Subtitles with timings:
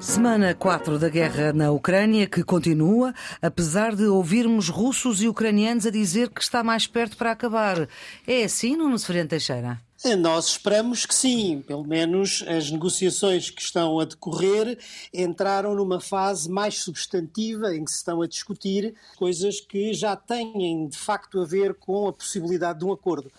[0.00, 5.90] Semana 4 da guerra na Ucrânia, que continua, apesar de ouvirmos russos e ucranianos a
[5.90, 7.86] dizer que está mais perto para acabar.
[8.26, 9.78] É assim, Nuno Severino Teixeira?
[10.18, 14.78] Nós esperamos que sim, pelo menos as negociações que estão a decorrer
[15.12, 20.88] entraram numa fase mais substantiva em que se estão a discutir coisas que já têm
[20.88, 23.30] de facto a ver com a possibilidade de um acordo.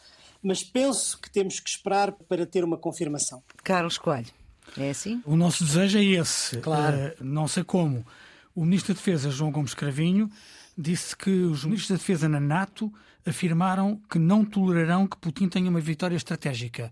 [0.43, 3.41] Mas penso que temos que esperar para ter uma confirmação.
[3.63, 4.40] Carlos Coelho.
[4.77, 5.21] É assim?
[5.25, 6.57] O nosso desejo é esse.
[6.57, 6.97] Claro.
[6.97, 8.05] Uh, não sei como.
[8.55, 10.29] O Ministro da Defesa, João Gomes Cravinho,
[10.77, 12.91] disse que os ministros da Defesa na NATO
[13.25, 16.91] afirmaram que não tolerarão que Putin tenha uma vitória estratégica.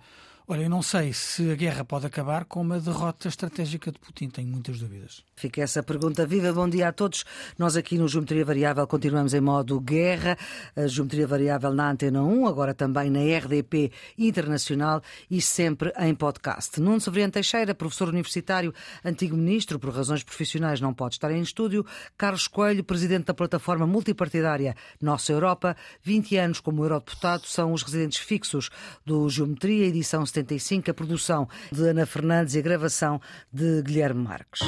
[0.51, 4.29] Olha, eu não sei se a guerra pode acabar com uma derrota estratégica de Putin,
[4.29, 5.23] tenho muitas dúvidas.
[5.35, 6.51] Fica essa pergunta viva.
[6.51, 7.23] Bom dia a todos.
[7.55, 10.35] Nós aqui no Geometria Variável continuamos em modo guerra.
[10.75, 16.81] A Geometria Variável na Antena 1, agora também na RDP Internacional e sempre em podcast.
[16.81, 18.73] Nuno Severiano Teixeira, professor universitário,
[19.05, 21.85] antigo ministro, por razões profissionais não pode estar em estúdio.
[22.17, 28.17] Carlos Coelho, presidente da plataforma multipartidária Nossa Europa, 20 anos como eurodeputado, são os residentes
[28.17, 28.71] fixos
[29.05, 33.19] do Geometria, edição 70 75, a produção de Ana Fernandes e a gravação
[33.51, 34.61] de Guilherme Marques.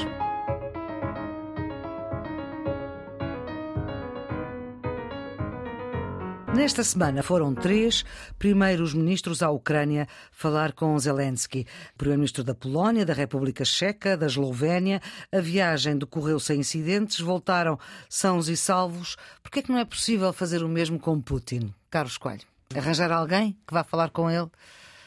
[6.54, 8.04] Nesta semana foram três
[8.38, 11.66] primeiros ministros à Ucrânia falar com Zelensky.
[11.98, 15.02] Primeiro-ministro da Polónia, da República Checa, da Eslovénia.
[15.32, 19.16] A viagem decorreu sem incidentes, voltaram sãos e salvos.
[19.42, 21.74] Por que é que não é possível fazer o mesmo com Putin?
[21.90, 22.44] Carlos Coelho,
[22.76, 24.50] arranjar alguém que vá falar com ele?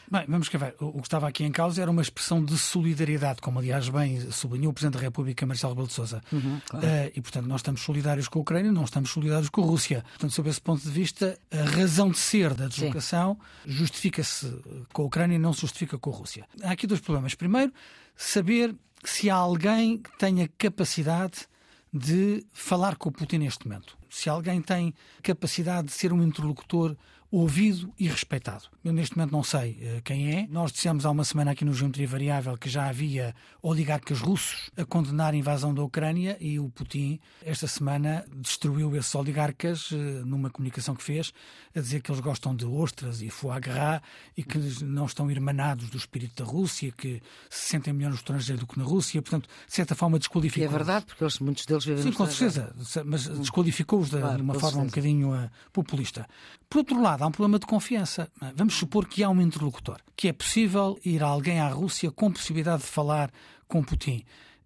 [0.09, 0.75] Bem, vamos que ver.
[0.79, 4.71] O que estava aqui em causa era uma expressão de solidariedade, como aliás bem sublinhou
[4.71, 6.21] o Presidente da República, Marcelo Rebelo de Sousa.
[6.31, 6.85] Uhum, claro.
[6.85, 10.03] uh, e, portanto, nós estamos solidários com a Ucrânia, não estamos solidários com a Rússia.
[10.09, 14.53] Portanto, sob esse ponto de vista, a razão de ser da deslocação justifica-se
[14.93, 16.45] com a Ucrânia e não se justifica com a Rússia.
[16.61, 17.33] Há aqui dois problemas.
[17.33, 17.73] Primeiro,
[18.15, 21.47] saber se há alguém que tenha capacidade
[21.91, 23.97] de falar com o Putin neste momento.
[24.09, 24.93] Se alguém tem
[25.23, 26.95] capacidade de ser um interlocutor
[27.37, 28.65] ouvido e respeitado.
[28.83, 30.47] Eu neste momento não sei uh, quem é.
[30.47, 34.85] Nós dissemos há uma semana aqui no Geometria Variável que já havia oligarcas russos a
[34.85, 40.49] condenar a invasão da Ucrânia e o Putin, esta semana, destruiu esses oligarcas uh, numa
[40.49, 41.33] comunicação que fez,
[41.75, 44.01] a dizer que eles gostam de ostras e foie gras
[44.37, 48.61] e que não estão irmanados do espírito da Rússia, que se sentem melhor no estrangeiro
[48.61, 49.21] do que na Rússia.
[49.21, 50.63] Portanto, de certa forma, desqualificou.
[50.63, 52.73] E é verdade, porque eles, muitos deles vivem Sim, com certeza,
[53.03, 54.83] mas desqualificou-os de, claro, de uma forma certeza.
[54.83, 56.27] um bocadinho uh, populista.
[56.69, 58.29] Por outro lado, há um problema de confiança.
[58.55, 62.83] Vamos supor que há um interlocutor, que é possível ir alguém à Rússia com possibilidade
[62.83, 63.31] de falar
[63.67, 64.23] com Putin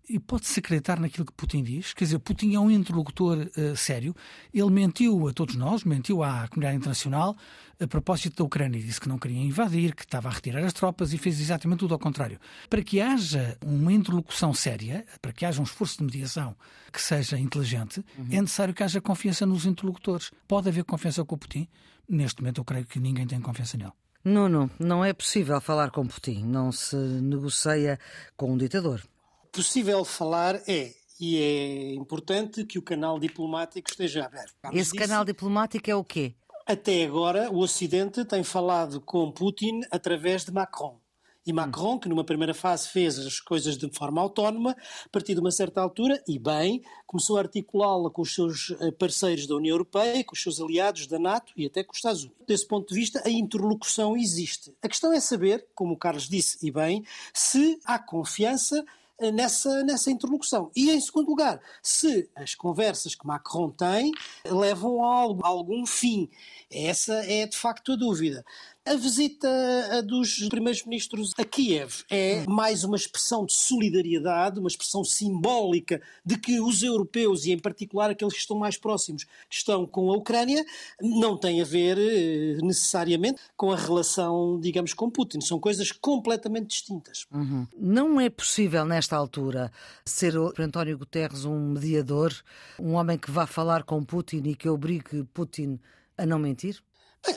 [0.10, 1.94] e pode-se acreditar naquilo que Putin diz.
[1.94, 4.16] Quer dizer, Putin é um interlocutor uh, sério.
[4.52, 7.38] Ele mentiu a todos nós, mentiu à comunidade internacional
[7.80, 8.82] a propósito da Ucrânia.
[8.82, 11.94] Disse que não queria invadir, que estava a retirar as tropas e fez exatamente tudo
[11.94, 12.40] ao contrário.
[12.68, 16.56] Para que haja uma interlocução séria, para que haja um esforço de mediação
[16.92, 18.28] que seja inteligente, uhum.
[18.32, 20.32] é necessário que haja confiança nos interlocutores.
[20.48, 21.68] Pode haver confiança com o Putin.
[22.10, 23.92] Neste momento, eu creio que ninguém tem confiança nele.
[24.26, 26.44] Nuno, não é possível falar com Putin.
[26.46, 28.00] Não se negocia
[28.36, 29.04] com um ditador
[29.52, 34.54] possível falar é e é importante que o canal diplomático esteja aberto.
[34.64, 36.34] Vamos Esse disso, canal diplomático é o quê?
[36.66, 40.98] Até agora, o Ocidente tem falado com Putin através de Macron.
[41.46, 45.40] E Macron, que numa primeira fase fez as coisas de forma autónoma, a partir de
[45.40, 49.74] uma certa altura, e bem, começou a articulá-la com os seus eh, parceiros da União
[49.74, 52.46] Europeia, com os seus aliados da NATO e até com os Estados Unidos.
[52.46, 54.76] Desse ponto de vista, a interlocução existe.
[54.82, 58.86] A questão é saber, como o Carlos disse e bem, se há confiança
[59.32, 60.72] nessa, nessa interlocução.
[60.76, 64.12] E, em segundo lugar, se as conversas que Macron tem
[64.46, 66.30] levam a algum fim.
[66.72, 68.46] Essa é, de facto, a dúvida.
[68.86, 69.48] A visita
[70.04, 76.38] dos primeiros ministros a Kiev é mais uma expressão de solidariedade, uma expressão simbólica de
[76.38, 80.66] que os europeus, e em particular aqueles que estão mais próximos, estão com a Ucrânia,
[81.00, 85.42] não tem a ver eh, necessariamente com a relação, digamos, com Putin.
[85.42, 87.28] São coisas completamente distintas.
[87.32, 87.68] Uhum.
[87.78, 89.72] Não é possível, nesta altura,
[90.04, 92.34] ser o António Guterres um mediador,
[92.80, 95.80] um homem que vá falar com Putin e que obrigue Putin
[96.18, 96.82] a não mentir?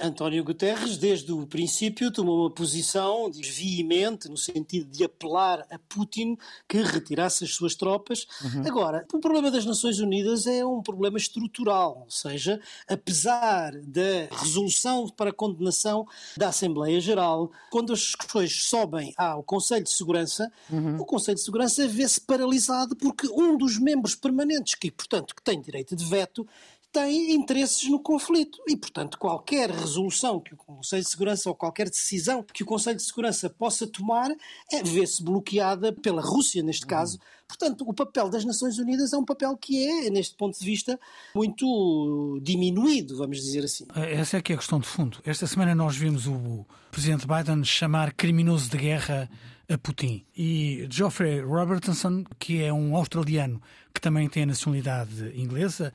[0.00, 6.36] António Guterres, desde o princípio, tomou uma posição veemente no sentido de apelar a Putin
[6.68, 8.26] que retirasse as suas tropas.
[8.42, 8.66] Uhum.
[8.66, 15.08] Agora, o problema das Nações Unidas é um problema estrutural, ou seja, apesar da resolução
[15.08, 16.06] para condenação
[16.36, 21.00] da Assembleia Geral, quando as questões sobem ao Conselho de Segurança, uhum.
[21.00, 25.60] o Conselho de Segurança vê-se paralisado porque um dos membros permanentes, que portanto que tem
[25.60, 26.46] direito de veto,
[26.92, 31.88] tem interesses no conflito e, portanto, qualquer resolução que o Conselho de Segurança ou qualquer
[31.88, 34.30] decisão que o Conselho de Segurança possa tomar
[34.70, 37.18] é vê-se bloqueada pela Rússia, neste caso.
[37.48, 40.98] Portanto, o papel das Nações Unidas é um papel que é, neste ponto de vista,
[41.34, 43.86] muito diminuído, vamos dizer assim.
[43.94, 45.18] Essa é que é a questão de fundo.
[45.24, 49.30] Esta semana nós vimos o presidente Biden chamar criminoso de guerra
[49.68, 50.24] a Putin.
[50.36, 53.60] E Geoffrey Robertson, que é um australiano
[53.94, 55.92] que também tem a nacionalidade inglesa,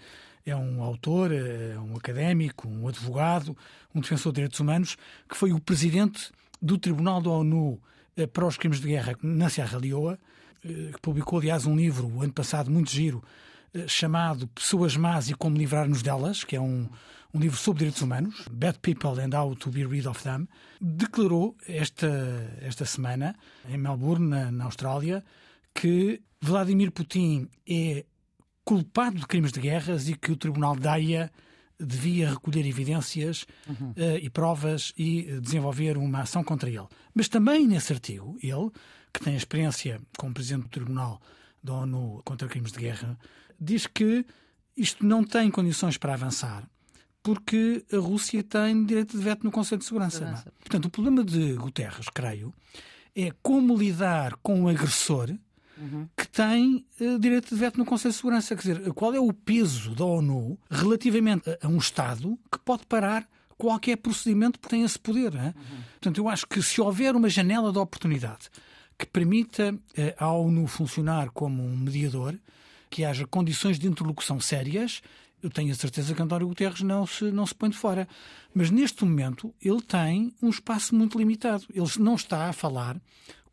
[0.48, 3.56] é um autor, é um académico, um advogado,
[3.94, 4.96] um defensor de direitos humanos,
[5.28, 7.80] que foi o presidente do Tribunal da ONU
[8.16, 10.18] eh, para os Crimes de Guerra na Serra Leoa,
[10.64, 13.22] eh, que publicou, aliás, um livro, o ano passado, muito giro,
[13.74, 16.88] eh, chamado Pessoas Más e Como Livrar-nos Delas, que é um,
[17.34, 20.48] um livro sobre direitos humanos, Bad People and How to Be Rid of Them,
[20.80, 22.08] declarou esta,
[22.62, 23.36] esta semana,
[23.68, 25.26] em Melbourne, na, na Austrália,
[25.74, 28.06] que Vladimir Putin é
[28.68, 31.32] culpado de crimes de guerras e que o Tribunal da Haia
[31.80, 33.92] devia recolher evidências uhum.
[33.92, 36.86] uh, e provas e desenvolver uma ação contra ele.
[37.16, 38.70] Mas também nesse artigo, ele,
[39.14, 41.22] que tem experiência como Presidente do Tribunal
[41.64, 43.18] da ONU contra crimes de guerra,
[43.58, 44.26] diz que
[44.76, 46.68] isto não tem condições para avançar
[47.24, 50.18] porque a Rússia tem direito de veto no Conselho de Segurança.
[50.18, 50.20] É?
[50.20, 50.54] Segurança.
[50.60, 52.54] Portanto, o problema de Guterres, creio,
[53.16, 55.34] é como lidar com o agressor
[55.80, 56.08] uhum.
[56.16, 58.56] que tem uh, direito de veto no Conselho de Segurança.
[58.56, 62.86] Quer dizer, qual é o peso da ONU relativamente a, a um Estado que pode
[62.86, 63.28] parar
[63.58, 65.34] qualquer procedimento porque tem esse poder.
[65.34, 65.54] Uhum.
[65.94, 68.50] Portanto, eu acho que se houver uma janela de oportunidade
[68.98, 69.80] que permita uh,
[70.18, 72.36] à ONU funcionar como um mediador,
[72.90, 75.02] que haja condições de interlocução sérias,
[75.42, 78.08] eu tenho a certeza que António Guterres não se, não se põe de fora.
[78.54, 81.64] Mas neste momento ele tem um espaço muito limitado.
[81.72, 82.98] Ele não está a falar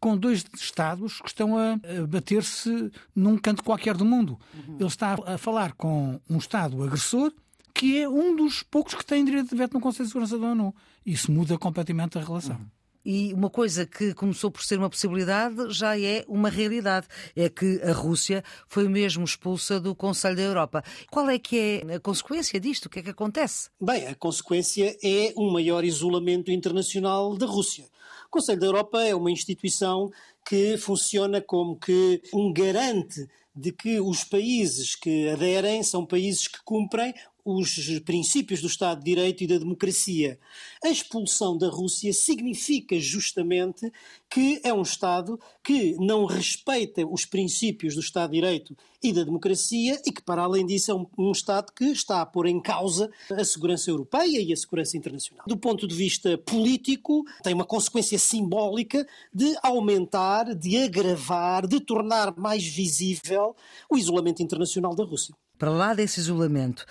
[0.05, 4.39] com dois Estados que estão a bater-se num canto qualquer do mundo.
[4.53, 4.77] Uhum.
[4.79, 7.33] Ele está a falar com um Estado agressor
[7.73, 10.49] que é um dos poucos que tem direito de veto no Conselho de Segurança da
[10.49, 10.75] ONU.
[11.07, 12.57] Isso muda completamente a relação.
[12.57, 12.67] Uhum.
[13.03, 17.07] E uma coisa que começou por ser uma possibilidade já é uma realidade.
[17.35, 20.85] É que a Rússia foi mesmo expulsa do Conselho da Europa.
[21.11, 22.87] Qual é que é a consequência disto?
[22.87, 23.71] O que é que acontece?
[23.81, 27.87] Bem, a consequência é um maior isolamento internacional da Rússia.
[28.35, 30.11] O Conselho da Europa é uma instituição
[30.45, 36.59] que funciona como que um garante de que os países que aderem são países que
[36.65, 40.39] cumprem os princípios do Estado de Direito e da democracia.
[40.83, 43.93] A expulsão da Rússia significa justamente
[44.31, 49.23] que é um Estado que não respeita os princípios do Estado de Direito e da
[49.23, 52.61] democracia e que, para além disso, é um, um Estado que está a pôr em
[52.61, 55.45] causa a segurança europeia e a segurança internacional.
[55.47, 62.35] Do ponto de vista político, tem uma consequência simbólica de aumentar, de agravar, de tornar
[62.37, 63.55] mais visível
[63.91, 65.35] o isolamento internacional da Rússia.
[65.59, 66.85] Para lá desse isolamento,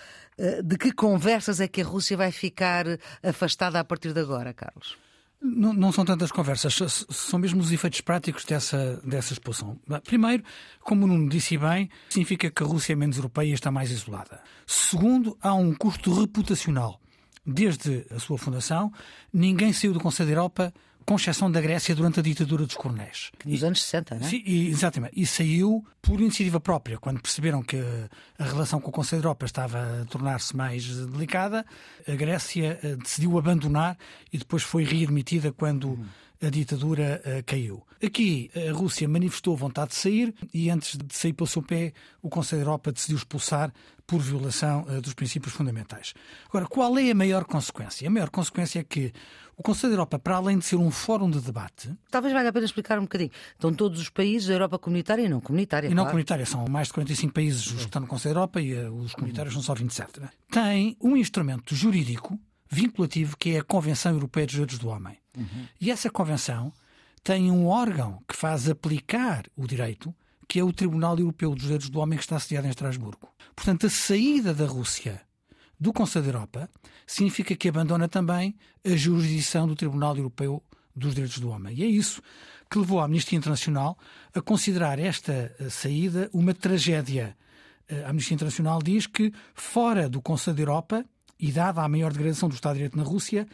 [0.63, 2.85] de que conversas é que a Rússia vai ficar
[3.21, 4.97] afastada a partir de agora, Carlos?
[5.45, 6.73] Não, não, são tantas conversas,
[7.09, 9.77] são mesmo os efeitos práticos dessa, dessa expulsão.
[10.05, 10.41] Primeiro,
[10.79, 14.39] como não disse bem, significa que a Rússia é menos europeia e está mais isolada.
[14.65, 16.97] Segundo, há um custo reputacional.
[17.45, 18.89] Desde a sua fundação,
[19.33, 20.73] ninguém saiu do Conselho da Europa
[21.05, 23.31] com exceção da Grécia durante a ditadura dos coronéis.
[23.45, 24.29] Nos anos 60, não é?
[24.29, 25.13] Sim, exatamente.
[25.19, 27.77] E saiu por iniciativa própria, quando perceberam que
[28.37, 31.65] a relação com o Conselho da Europa estava a tornar-se mais delicada,
[32.07, 33.97] a Grécia eh, decidiu abandonar
[34.31, 35.89] e depois foi readmitida quando.
[35.89, 36.05] Uhum
[36.45, 37.83] a ditadura uh, caiu.
[38.03, 42.29] Aqui a Rússia manifestou vontade de sair e antes de sair pelo seu pé, o
[42.29, 43.73] Conselho da Europa decidiu expulsar
[44.05, 46.13] por violação uh, dos princípios fundamentais.
[46.49, 48.07] Agora, qual é a maior consequência?
[48.07, 49.13] A maior consequência é que
[49.55, 51.95] o Conselho da Europa, para além de ser um fórum de debate.
[52.09, 53.31] Talvez valha a pena explicar um bocadinho.
[53.53, 55.87] Estão todos os países da Europa comunitária e não comunitária.
[55.87, 56.09] E não claro.
[56.09, 58.93] comunitária, são mais de 45 países os que estão no Conselho da Europa e uh,
[58.93, 60.19] os comunitários são só 27.
[60.19, 60.29] Né?
[60.51, 62.39] Tem um instrumento jurídico
[62.73, 65.17] vinculativo que é a Convenção Europeia dos Direitos do Homem.
[65.37, 65.67] Uhum.
[65.79, 66.73] E essa convenção
[67.23, 70.13] tem um órgão que faz aplicar o direito,
[70.47, 73.29] que é o Tribunal Europeu dos Direitos do Homem, que está sediado em Estrasburgo.
[73.55, 75.21] Portanto, a saída da Rússia
[75.79, 76.69] do Conselho da Europa
[77.05, 80.61] significa que abandona também a jurisdição do Tribunal Europeu
[80.95, 81.75] dos Direitos do Homem.
[81.75, 82.21] E é isso
[82.69, 83.97] que levou a Amnistia Internacional
[84.33, 87.37] a considerar esta eh, saída uma tragédia.
[88.05, 91.05] A Amnistia Internacional diz que, fora do Conselho da Europa,
[91.39, 93.47] e dada a maior degradação do Estado de Direito na Rússia,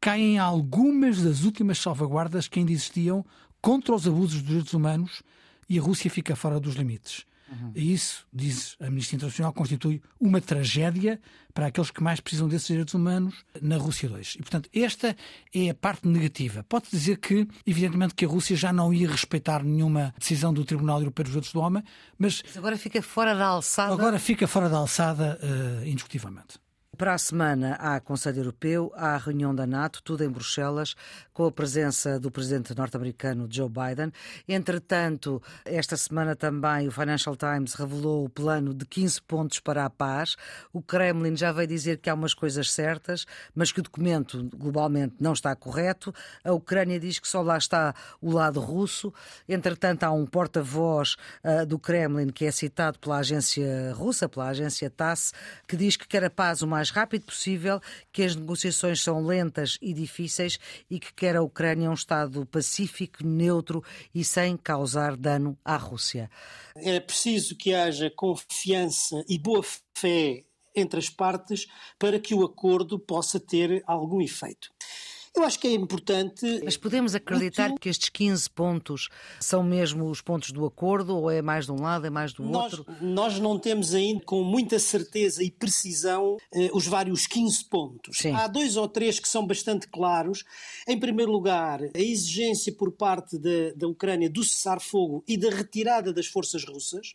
[0.00, 3.24] caem algumas das últimas salvaguardas que ainda existiam
[3.60, 5.22] contra os abusos dos direitos humanos
[5.68, 7.24] e a Rússia fica fora dos limites.
[7.52, 7.72] Uhum.
[7.74, 11.20] E isso, diz a Amnistia Internacional, constitui uma tragédia
[11.52, 14.36] para aqueles que mais precisam desses direitos humanos na Rússia 2.
[14.36, 15.14] E, portanto, esta
[15.54, 16.64] é a parte negativa.
[16.66, 20.98] Pode dizer que, evidentemente, que a Rússia já não ia respeitar nenhuma decisão do Tribunal
[21.00, 21.84] Europeu dos Direitos do Homem,
[22.18, 22.42] mas.
[22.42, 23.92] mas agora fica fora da alçada.
[23.92, 26.58] Agora fica fora da alçada, uh, indiscutivelmente.
[26.98, 30.94] Para a semana há Conselho Europeu, há a reunião da NATO, tudo em Bruxelas,
[31.32, 34.12] com a presença do presidente norte-americano Joe Biden.
[34.46, 39.90] Entretanto, esta semana também o Financial Times revelou o plano de 15 pontos para a
[39.90, 40.36] paz.
[40.70, 45.14] O Kremlin já veio dizer que há umas coisas certas, mas que o documento globalmente
[45.18, 46.14] não está correto.
[46.44, 49.12] A Ucrânia diz que só lá está o lado russo.
[49.48, 54.90] Entretanto, há um porta-voz uh, do Kremlin que é citado pela agência russa, pela agência
[54.90, 55.32] TASS,
[55.66, 57.80] que diz que quer a paz o mais mais rápido possível,
[58.12, 60.58] que as negociações são lentas e difíceis
[60.90, 66.28] e que quer a Ucrânia um Estado pacífico, neutro e sem causar dano à Rússia.
[66.74, 69.62] É preciso que haja confiança e boa
[69.96, 70.42] fé
[70.74, 74.72] entre as partes para que o acordo possa ter algum efeito.
[75.34, 76.60] Eu acho que é importante.
[76.62, 79.08] Mas podemos acreditar que estes 15 pontos
[79.40, 82.42] são mesmo os pontos do acordo ou é mais de um lado, é mais do
[82.44, 82.96] nós, outro?
[83.00, 88.18] Nós não temos ainda com muita certeza e precisão eh, os vários 15 pontos.
[88.18, 88.32] Sim.
[88.32, 90.44] Há dois ou três que são bastante claros.
[90.86, 96.12] Em primeiro lugar, a exigência por parte da, da Ucrânia do cessar-fogo e da retirada
[96.12, 97.14] das forças russas.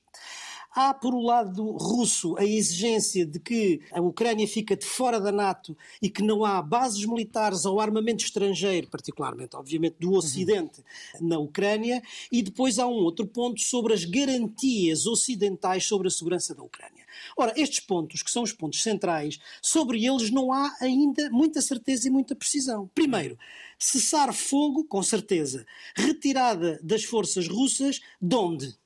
[0.79, 5.31] Há, por o lado russo, a exigência de que a Ucrânia fica de fora da
[5.31, 10.83] NATO e que não há bases militares ou armamento estrangeiro, particularmente, obviamente, do Ocidente
[11.19, 11.29] uhum.
[11.29, 11.99] na Ucrânia.
[12.31, 17.07] E depois há um outro ponto sobre as garantias ocidentais sobre a segurança da Ucrânia.
[17.35, 22.07] Ora, estes pontos, que são os pontos centrais, sobre eles não há ainda muita certeza
[22.07, 22.87] e muita precisão.
[22.93, 23.35] Primeiro,
[23.79, 25.65] cessar fogo, com certeza.
[25.95, 28.77] Retirada das forças russas, de onde?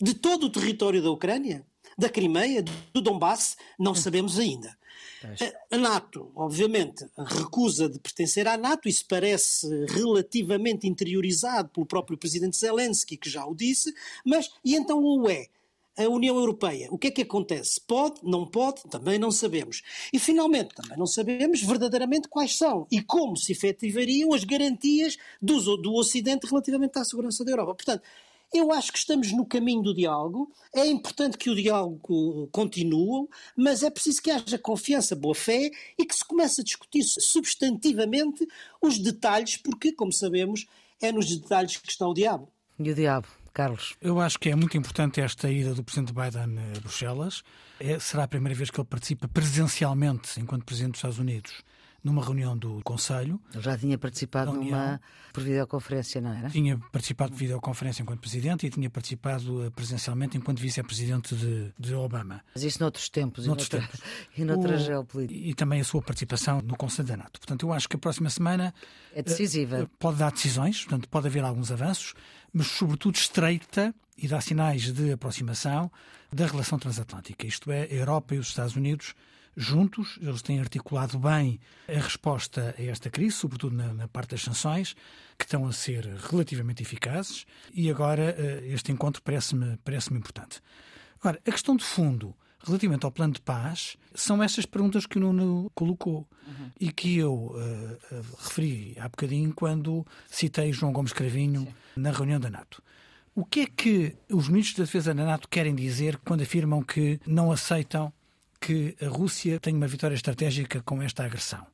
[0.00, 1.66] De todo o território da Ucrânia?
[1.96, 2.62] Da Crimeia?
[2.92, 3.56] Do Donbass?
[3.78, 4.76] Não sabemos ainda.
[5.70, 12.56] A NATO, obviamente, recusa de pertencer à NATO, isso parece relativamente interiorizado pelo próprio presidente
[12.56, 13.92] Zelensky, que já o disse,
[14.24, 15.46] mas e então o é?
[15.98, 17.80] A União Europeia, o que é que acontece?
[17.80, 19.80] Pode, não pode, também não sabemos.
[20.12, 25.78] E finalmente, também não sabemos verdadeiramente quais são e como se efetivariam as garantias do,
[25.78, 27.74] do Ocidente relativamente à segurança da Europa.
[27.74, 28.02] Portanto,
[28.52, 30.52] eu acho que estamos no caminho do diálogo.
[30.74, 36.04] É importante que o diálogo continue, mas é preciso que haja confiança, boa fé e
[36.04, 38.46] que se comece a discutir substantivamente
[38.80, 40.66] os detalhes, porque, como sabemos,
[41.00, 42.48] é nos detalhes que está o diabo.
[42.78, 43.28] E o diabo?
[43.52, 43.96] Carlos.
[44.02, 47.42] Eu acho que é muito importante esta ida do Presidente Biden a Bruxelas.
[47.80, 51.64] É, será a primeira vez que ele participa presencialmente enquanto Presidente dos Estados Unidos
[52.06, 53.40] numa reunião do Conselho.
[53.52, 55.00] Ele já tinha participado numa
[55.32, 56.48] por videoconferência, não era?
[56.48, 61.94] Tinha participado de videoconferência enquanto Presidente e tinha participado eh, presencialmente enquanto Vice-Presidente de, de,
[61.94, 62.42] Obama.
[62.54, 63.46] Mas isso noutros tempos.
[63.46, 64.00] Noutros e noutra, tempos.
[64.38, 65.48] E noutra geopolítica.
[65.48, 67.40] E também a sua participação no Conselho da NATO.
[67.40, 68.72] Portanto, eu acho que a próxima semana...
[69.12, 69.82] É decisiva.
[69.82, 72.14] Uh, pode dar decisões, portanto, pode haver alguns avanços,
[72.52, 75.90] mas sobretudo estreita e dá sinais de aproximação
[76.32, 77.46] da relação transatlântica.
[77.46, 79.14] Isto é, a Europa e os Estados Unidos
[79.56, 81.58] juntos, eles têm articulado bem
[81.88, 84.94] a resposta a esta crise, sobretudo na, na parte das sanções,
[85.38, 90.60] que estão a ser relativamente eficazes, e agora eh, este encontro parece-me parece importante.
[91.20, 95.20] Agora, a questão de fundo, relativamente ao plano de paz, são estas perguntas que o
[95.20, 96.70] Nuno colocou uhum.
[96.78, 97.98] e que eu uh,
[98.38, 101.74] referi há bocadinho quando citei João Gomes Cravinho Sim.
[101.96, 102.82] na reunião da NATO.
[103.34, 107.20] O que é que os ministros da Defesa da NATO querem dizer quando afirmam que
[107.26, 108.12] não aceitam
[108.60, 111.66] que a Rússia tem uma vitória estratégica com esta agressão.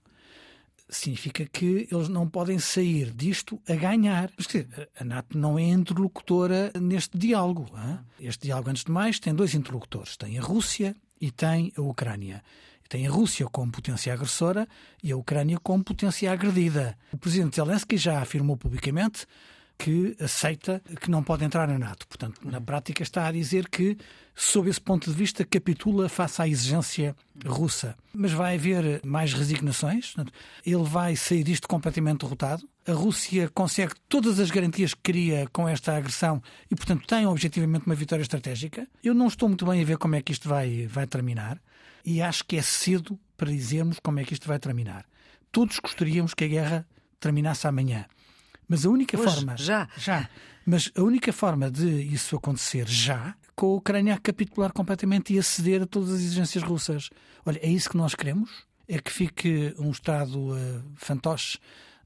[0.88, 4.30] Significa que eles não podem sair disto a ganhar.
[5.00, 7.66] A NATO não é interlocutora neste diálogo.
[7.74, 7.98] Hein?
[8.20, 12.42] Este diálogo, antes de mais, tem dois interlocutores: tem a Rússia e tem a Ucrânia.
[12.90, 14.68] Tem a Rússia como potência agressora
[15.02, 16.98] e a Ucrânia como potência agredida.
[17.10, 19.26] O presidente Zelensky já afirmou publicamente
[19.82, 22.06] que aceita que não pode entrar na NATO.
[22.06, 23.98] Portanto, na prática está a dizer que,
[24.32, 27.96] sob esse ponto de vista, capitula face à exigência russa.
[28.14, 30.14] Mas vai haver mais resignações.
[30.64, 32.68] Ele vai sair disto completamente derrotado.
[32.86, 37.84] A Rússia consegue todas as garantias que queria com esta agressão e, portanto, tem objetivamente
[37.84, 38.86] uma vitória estratégica.
[39.02, 41.60] Eu não estou muito bem a ver como é que isto vai, vai terminar
[42.04, 45.04] e acho que é cedo para dizermos como é que isto vai terminar.
[45.50, 46.86] Todos gostaríamos que a guerra
[47.18, 48.06] terminasse amanhã.
[48.68, 49.56] Mas a única Hoje, forma.
[49.56, 49.88] Já.
[49.96, 50.28] Já.
[50.64, 55.38] Mas a única forma de isso acontecer já, com a Ucrânia a capitular completamente e
[55.38, 57.10] a ceder a todas as exigências russas.
[57.44, 58.50] Olha, é isso que nós queremos?
[58.88, 61.58] É que fique um Estado uh, fantoche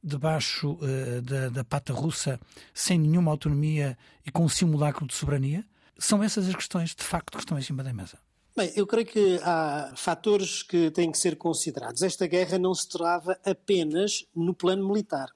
[0.03, 2.41] debaixo uh, da, da pata russa,
[2.73, 5.65] sem nenhuma autonomia e com um simulacro de soberania?
[5.99, 8.19] São essas as questões, de facto, que estão em cima da mesa.
[8.57, 12.01] Bem, eu creio que há fatores que têm que ser considerados.
[12.03, 15.29] Esta guerra não se trava apenas no plano militar.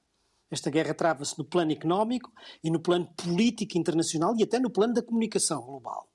[0.50, 4.94] Esta guerra trava-se no plano económico e no plano político internacional e até no plano
[4.94, 6.08] da comunicação global.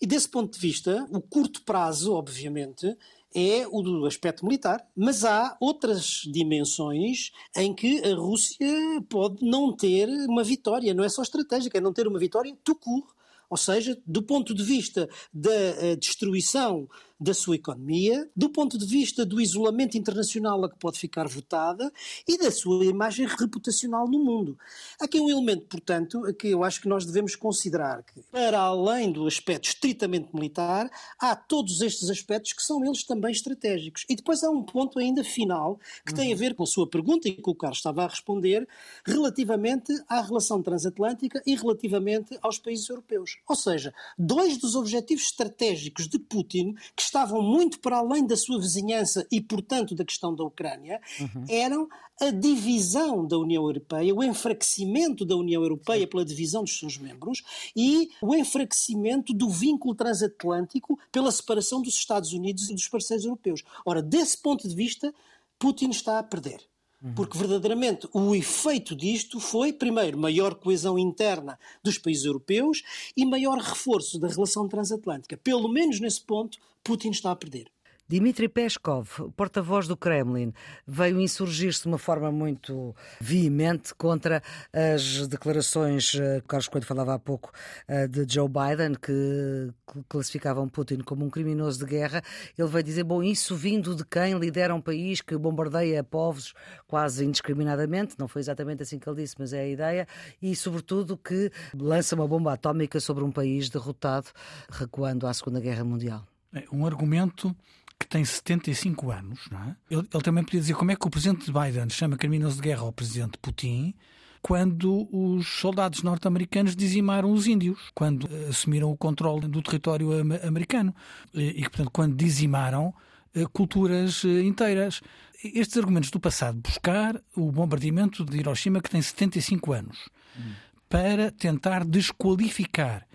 [0.00, 2.96] E desse ponto de vista, o curto prazo, obviamente,
[3.34, 8.66] é o do aspecto militar, mas há outras dimensões em que a Rússia
[9.08, 12.80] pode não ter uma vitória, não é só estratégica, é não ter uma vitória tout
[12.80, 13.06] court,
[13.48, 16.88] ou seja, do ponto de vista da eh, destruição
[17.20, 21.92] da sua economia, do ponto de vista do isolamento internacional a que pode ficar votada
[22.26, 24.58] e da sua imagem reputacional no mundo.
[24.98, 29.26] Aqui um elemento, portanto, que eu acho que nós devemos considerar que, para além do
[29.26, 34.06] aspecto estritamente militar, há todos estes aspectos que são eles também estratégicos.
[34.08, 37.28] E depois há um ponto ainda final que tem a ver com a sua pergunta
[37.28, 38.66] e que o Carlos estava a responder
[39.04, 43.38] relativamente à relação transatlântica e relativamente aos países europeus.
[43.46, 48.58] Ou seja, dois dos objetivos estratégicos de Putin que estavam muito para além da sua
[48.60, 51.44] vizinhança e, portanto, da questão da Ucrânia, uhum.
[51.48, 51.88] eram
[52.20, 57.42] a divisão da União Europeia, o enfraquecimento da União Europeia pela divisão dos seus membros
[57.74, 63.62] e o enfraquecimento do vínculo transatlântico pela separação dos Estados Unidos e dos parceiros europeus.
[63.84, 65.12] Ora, desse ponto de vista,
[65.58, 66.60] Putin está a perder.
[67.02, 67.14] Uhum.
[67.14, 72.82] Porque verdadeiramente o efeito disto foi, primeiro, maior coesão interna dos países europeus
[73.16, 75.38] e maior reforço da relação transatlântica.
[75.38, 77.70] Pelo menos nesse ponto, Putin está a perder.
[78.10, 79.06] Dmitry Peskov,
[79.36, 80.52] porta-voz do Kremlin,
[80.84, 87.14] veio insurgir-se de uma forma muito veemente contra as declarações eh, que Carlos Coelho falava
[87.14, 87.52] há pouco
[87.86, 89.72] eh, de Joe Biden, que
[90.08, 92.20] classificavam Putin como um criminoso de guerra.
[92.58, 96.52] Ele veio dizer: bom, isso vindo de quem lidera um país que bombardeia povos
[96.88, 100.08] quase indiscriminadamente, não foi exatamente assim que ele disse, mas é a ideia,
[100.42, 104.26] e sobretudo que lança uma bomba atómica sobre um país derrotado,
[104.68, 106.26] recuando à Segunda Guerra Mundial.
[106.52, 107.54] É um argumento
[107.98, 109.76] que tem 75 anos, não é?
[109.90, 112.82] ele, ele, também podia dizer como é que o presidente Biden chama criminoso de guerra
[112.82, 113.94] ao presidente Putin
[114.42, 120.10] quando os soldados norte-americanos dizimaram os índios, quando uh, assumiram o controle do território
[120.46, 120.94] americano
[121.34, 122.94] e, portanto, quando dizimaram
[123.34, 125.02] uh, culturas uh, inteiras.
[125.42, 130.08] Estes argumentos do passado, buscar o bombardeamento de Hiroshima, que tem 75 anos,
[130.38, 130.52] hum.
[130.88, 133.06] para tentar desqualificar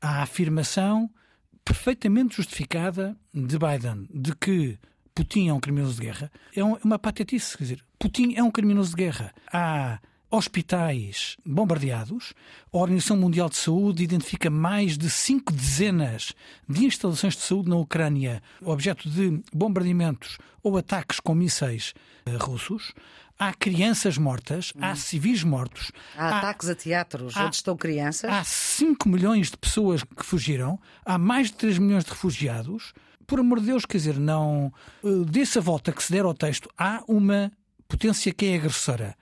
[0.00, 1.10] a afirmação
[1.64, 4.78] perfeitamente justificada de Biden de que
[5.14, 7.56] Putin é um criminoso de guerra é, é uma patetice.
[7.56, 9.32] Quer dizer, Putin é um criminoso de guerra.
[9.52, 9.98] Há
[10.30, 12.34] hospitais bombardeados.
[12.72, 16.34] A Organização Mundial de Saúde identifica mais de cinco dezenas
[16.68, 21.94] de instalações de saúde na Ucrânia objeto de bombardeamentos ou ataques com mísseis
[22.26, 22.92] eh, russos.
[23.38, 24.80] Há crianças mortas, hum.
[24.80, 25.90] há civis mortos.
[26.16, 28.30] Há, há ataques a teatros há, onde estão crianças.
[28.30, 32.92] Há 5 milhões de pessoas que fugiram, há mais de 3 milhões de refugiados.
[33.26, 34.72] Por amor de Deus, quer dizer, não.
[35.02, 37.50] Eh, dessa volta que se der ao texto, há uma
[37.88, 39.16] potência que é agressora.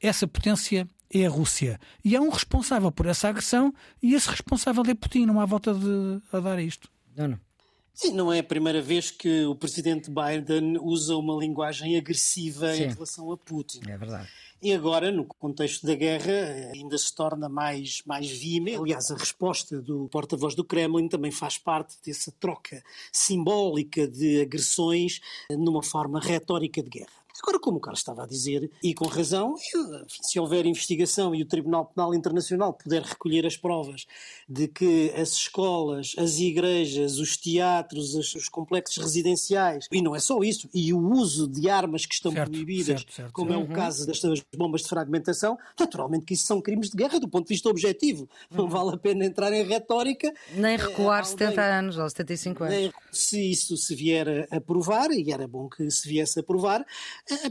[0.00, 1.80] Essa potência é a Rússia.
[2.04, 5.26] E há um responsável por essa agressão e esse responsável é Putin.
[5.26, 6.88] Não há volta de, a dar a isto.
[7.16, 7.47] Não, não.
[7.98, 12.84] Sim, não é a primeira vez que o presidente Biden usa uma linguagem agressiva Sim.
[12.84, 13.80] em relação a Putin.
[13.88, 14.28] É verdade.
[14.62, 18.78] E agora, no contexto da guerra, ainda se torna mais, mais veemente.
[18.78, 25.20] Aliás, a resposta do porta-voz do Kremlin também faz parte dessa troca simbólica de agressões
[25.50, 27.17] numa forma retórica de guerra.
[27.42, 29.54] Agora, como o Carlos estava a dizer, e com razão,
[30.22, 34.06] se houver investigação e o Tribunal Penal Internacional puder recolher as provas
[34.48, 40.42] de que as escolas, as igrejas, os teatros, os complexos residenciais, e não é só
[40.42, 43.60] isso, e o uso de armas que estão certo, proibidas, certo, certo, como é o
[43.60, 43.68] uhum.
[43.68, 44.20] caso das
[44.56, 48.28] bombas de fragmentação, naturalmente que isso são crimes de guerra do ponto de vista objetivo.
[48.50, 48.70] Não uhum.
[48.70, 50.32] vale a pena entrar em retórica.
[50.54, 52.76] Nem recuar é, 70 anos ou 75 anos.
[52.76, 56.84] Nem, se isso se vier a provar, e era bom que se viesse a provar,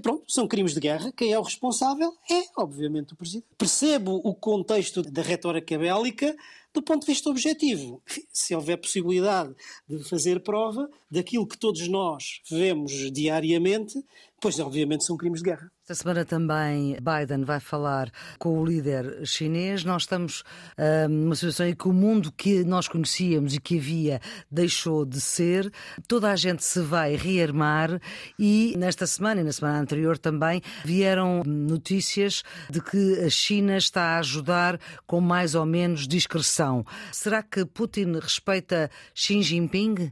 [0.02, 1.12] pronto, são crimes de guerra.
[1.16, 3.46] Quem é o responsável é, obviamente, o Presidente.
[3.58, 6.36] Percebo o contexto da retórica bélica
[6.78, 8.04] do ponto de vista objetivo.
[8.32, 9.54] Se houver possibilidade
[9.88, 14.00] de fazer prova daquilo que todos nós vemos diariamente,
[14.40, 15.72] pois obviamente são crimes de guerra.
[15.90, 19.86] Esta semana também Biden vai falar com o líder chinês.
[19.86, 24.20] Nós estamos uh, numa situação em que o mundo que nós conhecíamos e que havia
[24.52, 25.72] deixou de ser.
[26.06, 28.02] Toda a gente se vai rearmar
[28.38, 34.02] e nesta semana e na semana anterior também vieram notícias de que a China está
[34.02, 36.67] a ajudar com mais ou menos discreção.
[37.12, 40.12] Será que Putin respeita Xi Jinping?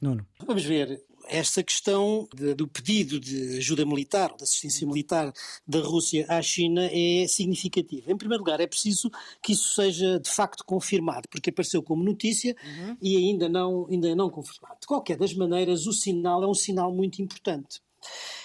[0.00, 0.26] Nuno.
[0.46, 5.32] Vamos ver esta questão de, do pedido de ajuda militar, de assistência militar
[5.66, 8.10] da Rússia à China é significativa.
[8.10, 9.10] Em primeiro lugar, é preciso
[9.42, 12.96] que isso seja de facto confirmado, porque apareceu como notícia uhum.
[13.00, 14.80] e ainda não, ainda não confirmado.
[14.80, 17.80] De qualquer das maneiras, o sinal é um sinal muito importante.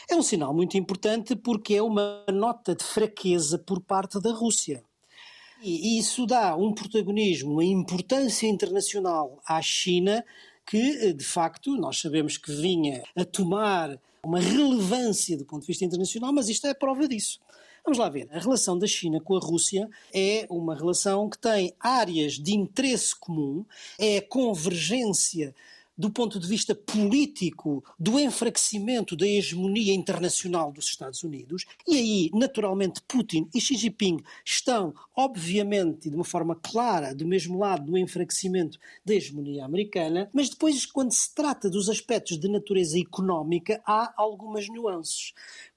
[0.09, 4.83] É um sinal muito importante porque é uma nota de fraqueza por parte da Rússia.
[5.67, 10.23] E isso dá um protagonismo, uma importância internacional à China
[10.63, 15.67] que, eh, de facto, nós sabemos que vinha a tomar uma relevância do ponto de
[15.67, 17.39] vista internacional, mas isto é a prova disso.
[17.83, 18.27] Vamos lá ver.
[18.31, 23.15] A relação da China com a Rússia é uma relação que tem áreas de interesse
[23.15, 23.65] comum,
[23.97, 25.55] é a convergência
[25.97, 32.29] do ponto de vista político do enfraquecimento da hegemonia internacional dos Estados Unidos, e aí,
[32.33, 37.97] naturalmente, Putin e Xi Jinping estão, obviamente, de uma forma clara, do mesmo lado do
[37.97, 44.13] enfraquecimento da hegemonia americana, mas depois, quando se trata dos aspectos de natureza económica, há
[44.17, 45.33] algumas nuances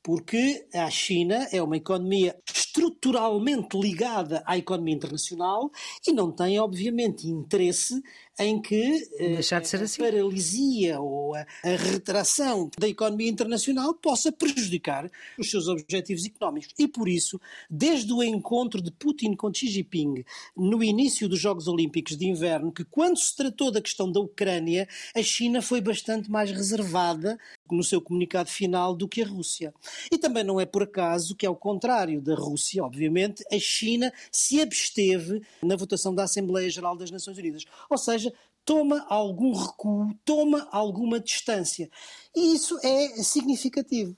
[0.08, 5.70] porque a China é uma economia estruturalmente ligada à economia internacional
[6.06, 8.02] e não tem, obviamente, interesse
[8.38, 10.00] em que Deixar de ser a assim.
[10.00, 16.72] paralisia ou a, a retração da economia internacional possa prejudicar os seus objetivos económicos.
[16.78, 20.24] E por isso, desde o encontro de Putin com Xi Jinping
[20.56, 24.88] no início dos Jogos Olímpicos de Inverno, que quando se tratou da questão da Ucrânia,
[25.14, 27.38] a China foi bastante mais reservada
[27.74, 29.74] no seu comunicado final do que a Rússia.
[30.10, 34.60] E também não é por acaso que, ao contrário da Rússia, obviamente, a China se
[34.60, 37.64] absteve na votação da Assembleia Geral das Nações Unidas.
[37.88, 38.32] Ou seja,
[38.64, 41.88] toma algum recuo, toma alguma distância.
[42.36, 44.14] E isso é significativo.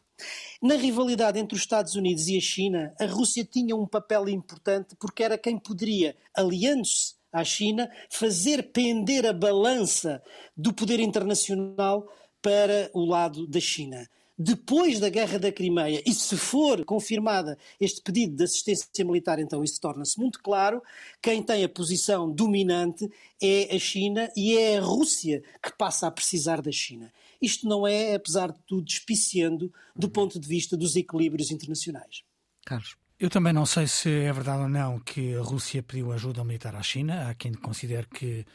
[0.61, 4.97] Na rivalidade entre os Estados Unidos e a China, a Rússia tinha um papel importante
[4.99, 10.23] porque era quem poderia, aliando-se à China, fazer pender a balança
[10.57, 12.09] do poder internacional
[12.43, 14.09] para o lado da China.
[14.43, 19.63] Depois da Guerra da Crimeia, e se for confirmada este pedido de assistência militar, então
[19.63, 20.83] isso torna-se muito claro,
[21.21, 26.11] quem tem a posição dominante é a China e é a Rússia que passa a
[26.11, 27.13] precisar da China.
[27.41, 32.23] Isto não é, apesar de tudo, despiciando do ponto de vista dos equilíbrios internacionais.
[32.65, 32.97] Carlos.
[33.19, 36.75] Eu também não sei se é verdade ou não que a Rússia pediu ajuda militar
[36.75, 37.29] à China.
[37.29, 38.47] Há quem considere que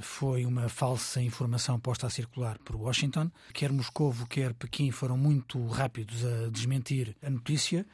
[0.00, 3.30] foi uma falsa informação posta a circular por Washington.
[3.52, 7.86] Quer Moscovo, quer Pequim foram muito rápidos a desmentir a notícia.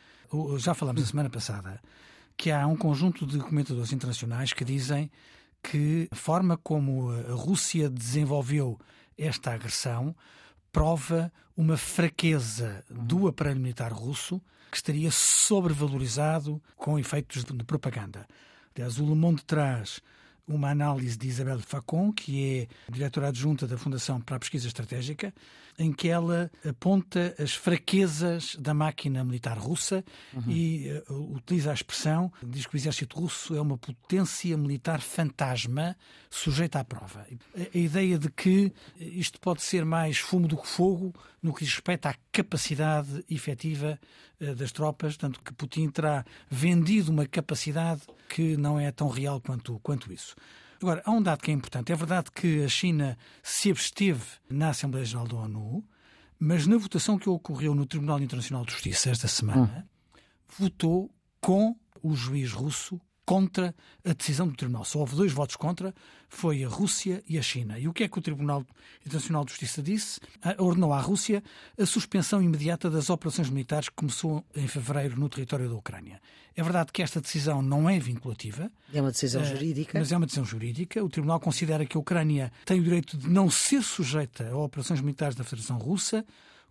[0.59, 1.81] Já falamos a semana passada
[2.37, 5.11] que há um conjunto de comentadores internacionais que dizem
[5.63, 8.81] que a forma como a Rússia desenvolveu
[9.17, 10.17] esta agressão
[10.73, 18.27] prova uma fraqueza do aparelho militar russo que estaria sobrevalorizado com efeitos de propaganda.
[18.75, 20.01] Aliás, o Le Monde traz
[20.47, 25.33] uma análise de Isabel Facon, que é diretora adjunta da Fundação para a Pesquisa Estratégica,
[25.79, 30.51] em que ela aponta as fraquezas da máquina militar russa uhum.
[30.51, 35.97] e uh, utiliza a expressão, diz que o exército russo é uma potência militar fantasma
[36.31, 37.27] sujeita à prova.
[37.57, 41.65] A, a ideia de que isto pode ser mais fumo do que fogo no que
[41.65, 43.99] diz respeito à capacidade efetiva
[44.41, 49.41] uh, das tropas, tanto que Putin terá vendido uma capacidade que não é tão real
[49.41, 50.35] quanto, quanto isso.
[50.83, 51.93] Agora, há um dado que é importante.
[51.93, 55.85] É verdade que a China se absteve na Assembleia Geral da ONU,
[56.39, 60.21] mas na votação que ocorreu no Tribunal Internacional de Justiça esta semana, hum.
[60.59, 64.85] votou com o juiz russo contra a decisão do Tribunal.
[64.85, 65.95] Só houve dois votos contra,
[66.29, 67.79] foi a Rússia e a China.
[67.79, 68.65] E o que é que o Tribunal
[69.07, 70.21] Internacional de Justiça disse?
[70.43, 71.43] Ah, ordenou à Rússia
[71.79, 76.21] a suspensão imediata das operações militares que começou em fevereiro no território da Ucrânia.
[76.55, 78.71] É verdade que esta decisão não é vinculativa.
[78.93, 79.99] É uma decisão jurídica.
[79.99, 81.03] Mas é uma decisão jurídica.
[81.03, 85.01] O Tribunal considera que a Ucrânia tem o direito de não ser sujeita a operações
[85.01, 86.25] militares da Federação Russa,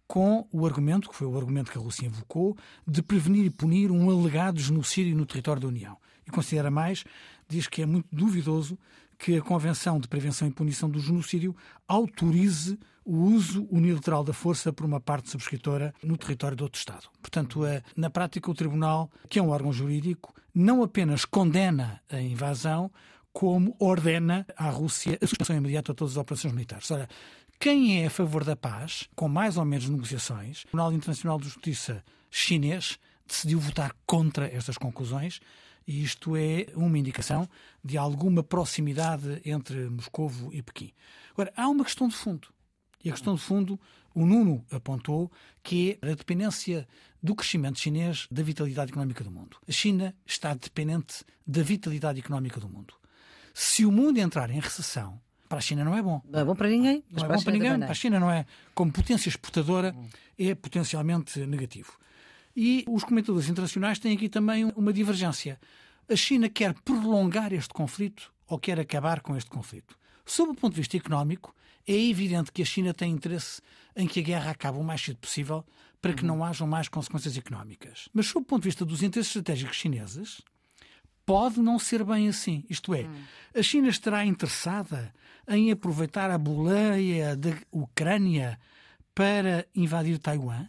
[0.06, 3.90] com o argumento, que foi o argumento que a Rússia invocou, de prevenir e punir
[3.90, 7.04] um alegado genocídio no território da União e considera mais,
[7.48, 8.78] diz que é muito duvidoso
[9.18, 11.56] que a Convenção de Prevenção e Punição do Genocídio
[11.88, 17.08] autorize o uso unilateral da força por uma parte subscritora no território de outro Estado.
[17.22, 22.20] Portanto, é, na prática, o Tribunal, que é um órgão jurídico, não apenas condena a
[22.20, 22.92] invasão,
[23.34, 26.92] como ordena à Rússia a suspensão imediata de todas as operações militares.
[26.92, 27.08] Ora,
[27.60, 31.46] quem é a favor da paz, com mais ou menos negociações, o Tribunal Internacional de
[31.46, 35.40] Justiça chinês decidiu votar contra estas conclusões
[35.88, 37.48] e isto é uma indicação
[37.84, 40.92] de alguma proximidade entre Moscovo e Pequim.
[41.34, 42.48] Agora, há uma questão de fundo.
[43.04, 43.80] E a questão de fundo,
[44.14, 45.32] o Nuno apontou,
[45.64, 46.88] que é a dependência
[47.22, 49.58] do crescimento chinês da vitalidade económica do mundo.
[49.68, 52.94] A China está dependente da vitalidade económica do mundo.
[53.54, 55.20] Se o mundo entrar em recessão,
[55.52, 56.22] Para a China não é bom.
[56.30, 57.04] Não é bom para ninguém.
[57.12, 57.78] Não é bom para ninguém.
[57.78, 58.46] Para a China não é.
[58.74, 59.94] Como potência exportadora,
[60.40, 61.92] é potencialmente negativo.
[62.56, 65.60] E os comentadores internacionais têm aqui também uma divergência.
[66.10, 69.98] A China quer prolongar este conflito ou quer acabar com este conflito?
[70.26, 71.56] Sob o ponto de vista económico,
[71.88, 73.62] é evidente que a China tem interesse
[73.96, 75.66] em que a guerra acabe o mais cedo possível
[76.02, 78.10] para que não hajam mais consequências económicas.
[78.14, 80.42] Mas, sob o ponto de vista dos interesses estratégicos chineses,
[81.26, 82.66] pode não ser bem assim.
[82.70, 83.08] Isto é,
[83.56, 85.14] a China estará interessada
[85.48, 88.60] em aproveitar a boleia da Ucrânia
[89.14, 90.68] para invadir Taiwan,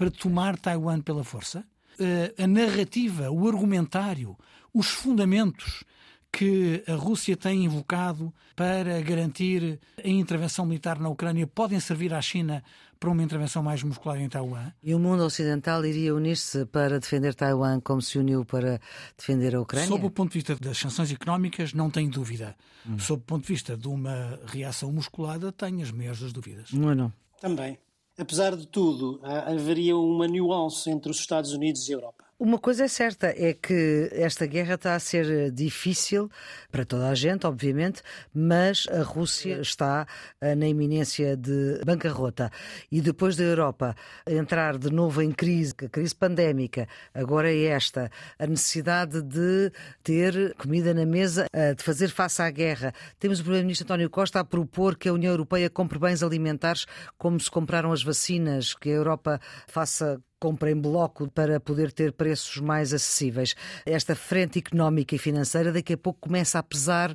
[0.00, 1.62] para tomar Taiwan pela força?
[1.98, 4.34] Eh, a narrativa, o argumentário,
[4.72, 5.84] os fundamentos
[6.32, 12.22] que a Rússia tem invocado para garantir a intervenção militar na Ucrânia podem servir à
[12.22, 12.64] China
[12.98, 14.72] para uma intervenção mais muscular em Taiwan?
[14.82, 18.80] E o mundo ocidental iria unir-se para defender Taiwan como se uniu para
[19.18, 19.86] defender a Ucrânia?
[19.86, 22.56] Sob o ponto de vista das sanções económicas, não tenho dúvida.
[22.88, 22.98] Hum.
[22.98, 26.72] Sob o ponto de vista de uma reação musculada, tenho as maiores das dúvidas.
[26.72, 27.12] Não é não?
[27.38, 27.76] Também.
[28.20, 32.29] Apesar de tudo, haveria uma nuance entre os Estados Unidos e a Europa.
[32.42, 36.30] Uma coisa é certa, é que esta guerra está a ser difícil
[36.72, 38.00] para toda a gente, obviamente,
[38.32, 40.06] mas a Rússia está
[40.40, 42.50] eh, na iminência de bancarrota.
[42.90, 43.94] E depois da Europa
[44.26, 49.70] entrar de novo em crise, a crise pandémica, agora é esta, a necessidade de
[50.02, 52.94] ter comida na mesa, eh, de fazer face à guerra.
[53.18, 56.86] Temos o Primeiro-Ministro António Costa a propor que a União Europeia compre bens alimentares
[57.18, 62.12] como se compraram as vacinas, que a Europa faça compra em bloco para poder ter
[62.12, 63.54] preços mais acessíveis.
[63.84, 67.14] Esta frente económica e financeira daqui a pouco começa a pesar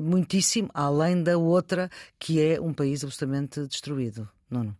[0.00, 4.28] muitíssimo, além da outra, que é um país absolutamente destruído.
[4.48, 4.74] Não,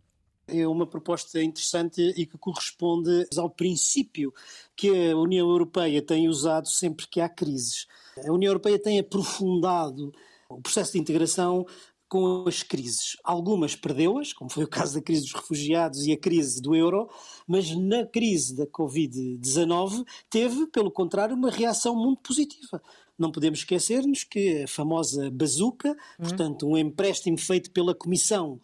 [0.47, 4.33] é uma proposta interessante e que corresponde ao princípio
[4.77, 7.87] que a União Europeia tem usado sempre que há crises.
[8.27, 10.13] A União Europeia tem aprofundado
[10.49, 11.65] o processo de integração
[12.11, 13.17] com as crises.
[13.23, 17.09] Algumas perdeu-as, como foi o caso da crise dos refugiados e a crise do euro,
[17.47, 22.83] mas na crise da Covid-19 teve, pelo contrário, uma reação muito positiva.
[23.17, 26.23] Não podemos esquecer-nos que a famosa bazuca, hum.
[26.25, 28.59] portanto, um empréstimo feito pela Comissão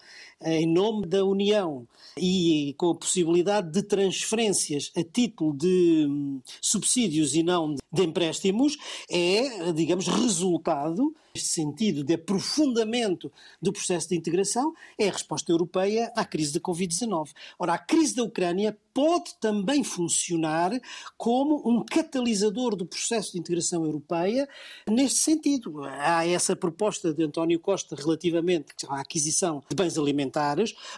[0.45, 7.35] em nome da União e com a possibilidade de transferências a título de hum, subsídios
[7.35, 8.77] e não de empréstimos,
[9.11, 16.11] é, digamos, resultado este sentido de aprofundamento do processo de integração é a resposta europeia
[16.17, 17.31] à crise da Covid-19.
[17.59, 20.73] Ora, a crise da Ucrânia pode também funcionar
[21.19, 24.49] como um catalisador do processo de integração europeia
[24.89, 25.85] neste sentido.
[25.85, 30.26] Há essa proposta de António Costa relativamente à aquisição de bens alimentares,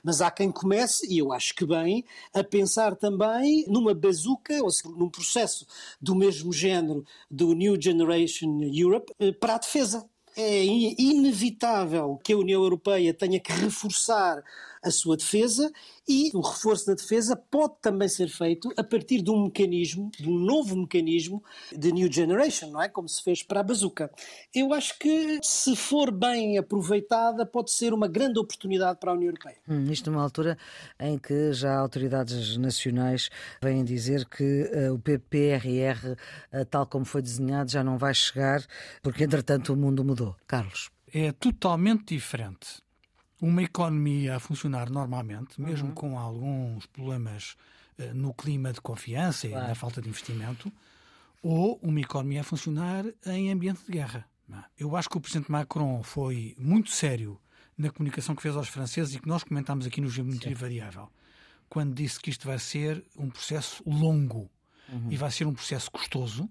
[0.02, 4.70] mas há quem comece, e eu acho que bem, a pensar também numa bazuca, ou
[4.70, 5.66] seja, num processo
[6.00, 10.08] do mesmo género do New Generation Europe eh, para a defesa.
[10.36, 14.44] É inevitável que a União Europeia tenha que reforçar
[14.80, 15.72] a sua defesa
[16.08, 20.28] e o reforço da defesa pode também ser feito a partir de um mecanismo, de
[20.28, 22.88] um novo mecanismo de New Generation, não é?
[22.88, 24.10] Como se fez para a bazuca.
[24.54, 29.28] Eu acho que, se for bem aproveitada, pode ser uma grande oportunidade para a União
[29.28, 29.56] Europeia.
[29.68, 30.56] Hum, isto numa altura
[30.98, 33.28] em que já autoridades nacionais
[33.62, 38.64] vêm dizer que uh, o PPRR, uh, tal como foi desenhado, já não vai chegar,
[39.02, 40.34] porque entretanto o mundo mudou.
[40.46, 40.90] Carlos.
[41.12, 42.82] É totalmente diferente
[43.40, 45.94] uma economia a funcionar normalmente, mesmo uhum.
[45.94, 47.56] com alguns problemas
[47.98, 49.64] uh, no clima de confiança claro.
[49.64, 50.72] e na falta de investimento,
[51.42, 54.28] ou uma economia a funcionar em ambiente de guerra.
[54.52, 54.64] É?
[54.78, 57.40] Eu acho que o Presidente Macron foi muito sério
[57.76, 61.08] na comunicação que fez aos franceses e que nós comentámos aqui no Geometria Variável,
[61.68, 64.50] quando disse que isto vai ser um processo longo
[64.88, 65.12] uhum.
[65.12, 66.50] e vai ser um processo custoso,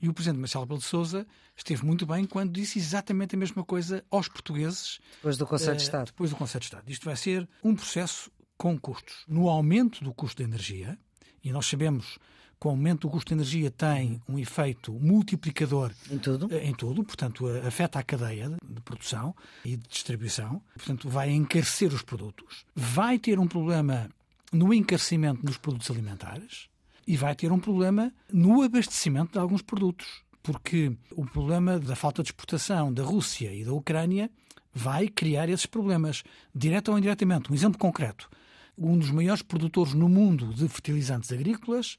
[0.00, 3.64] e o presidente Marcelo Rebelo de Sousa esteve muito bem quando disse exatamente a mesma
[3.64, 4.98] coisa aos portugueses.
[5.16, 6.06] Depois do Conselho de eh, Estado.
[6.06, 6.90] Depois do Conselho de Estado.
[6.90, 9.24] Isto vai ser um processo com custos.
[9.28, 10.98] No aumento do custo de energia,
[11.42, 12.18] e nós sabemos
[12.60, 16.74] que o aumento do custo de energia tem um efeito multiplicador em tudo, eh, em
[16.74, 19.34] tudo portanto, afeta a cadeia de produção
[19.64, 22.66] e de distribuição, portanto, vai encarecer os produtos.
[22.74, 24.10] Vai ter um problema
[24.52, 26.68] no encarecimento dos produtos alimentares,
[27.10, 32.22] e vai ter um problema no abastecimento de alguns produtos, porque o problema da falta
[32.22, 34.30] de exportação da Rússia e da Ucrânia
[34.72, 36.22] vai criar esses problemas,
[36.54, 37.50] direto ou indiretamente.
[37.50, 38.30] Um exemplo concreto:
[38.78, 41.98] um dos maiores produtores no mundo de fertilizantes agrícolas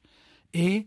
[0.53, 0.85] é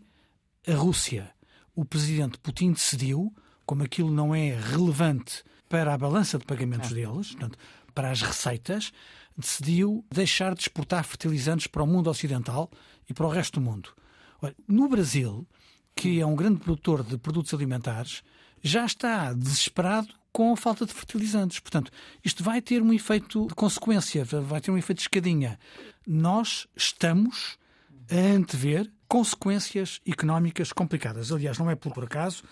[0.67, 1.29] a Rússia.
[1.75, 3.31] O presidente Putin decidiu,
[3.63, 6.95] como aquilo não é relevante para a balança de pagamentos é.
[6.95, 7.59] deles, portanto,
[7.93, 8.91] para as receitas,
[9.37, 12.71] decidiu deixar de exportar fertilizantes para o mundo ocidental
[13.07, 13.91] e para o resto do mundo.
[14.41, 15.47] Olha, no Brasil,
[15.95, 18.23] que é um grande produtor de produtos alimentares,
[18.61, 21.59] já está desesperado com a falta de fertilizantes.
[21.59, 21.91] Portanto,
[22.23, 25.57] isto vai ter um efeito de consequência, vai ter um efeito de escadinha.
[26.05, 27.57] Nós estamos
[28.11, 31.31] a antever consequências económicas complicadas.
[31.31, 32.43] Aliás, não é por acaso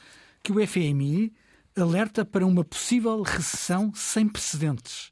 [0.42, 1.34] que o FMI
[1.76, 5.12] alerta para uma possível recessão sem precedentes,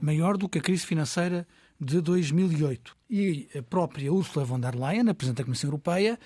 [0.00, 1.46] maior do que a crise financeira
[1.80, 2.96] de 2008.
[3.10, 6.18] E a própria Ursula von der Leyen, a Presidente da Comissão Europeia,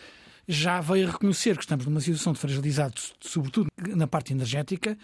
[0.49, 4.99] já veio reconhecer que estamos numa situação de fragilidade, sobretudo na parte energética,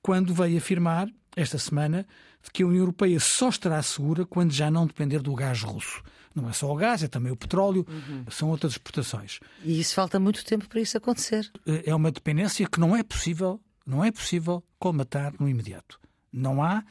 [0.00, 2.06] quando veio afirmar, esta semana,
[2.52, 6.02] que a União Europeia só estará segura quando já não depender do gás russo.
[6.34, 8.24] Não é só o gás, é também o petróleo, uhum.
[8.30, 9.40] são outras exportações.
[9.64, 11.50] E isso falta muito tempo para isso acontecer.
[11.84, 16.00] É uma dependência que não é possível, não é possível colmatar no imediato.
[16.32, 16.84] Não há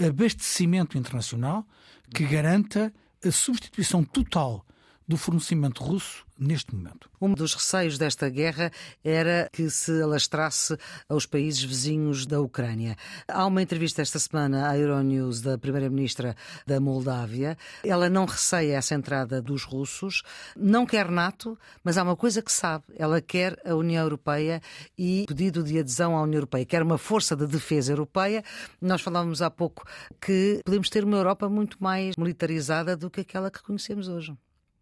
[0.00, 1.66] abastecimento internacional
[2.14, 2.92] que garanta
[3.24, 4.64] a substituição total
[5.12, 7.10] do fornecimento russo neste momento.
[7.20, 8.72] Um dos receios desta guerra
[9.04, 10.74] era que se alastrasse
[11.06, 12.96] aos países vizinhos da Ucrânia.
[13.28, 16.34] Há uma entrevista esta semana à Euronews da Primeira-Ministra
[16.66, 17.58] da Moldávia.
[17.84, 20.22] Ela não receia essa entrada dos russos,
[20.56, 24.62] não quer NATO, mas há uma coisa que sabe: ela quer a União Europeia
[24.96, 28.42] e pedido de adesão à União Europeia, quer uma força de defesa europeia.
[28.80, 29.84] Nós falávamos há pouco
[30.18, 34.34] que podemos ter uma Europa muito mais militarizada do que aquela que conhecemos hoje.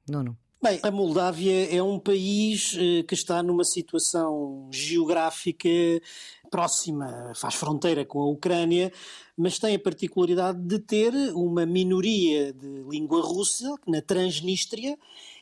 [0.09, 0.37] Não.
[0.63, 5.71] Bem, a Moldávia é um país eh, que está numa situação geográfica
[6.51, 8.93] próxima, faz fronteira com a Ucrânia,
[9.35, 14.99] mas tem a particularidade de ter uma minoria de língua russa na Transnistria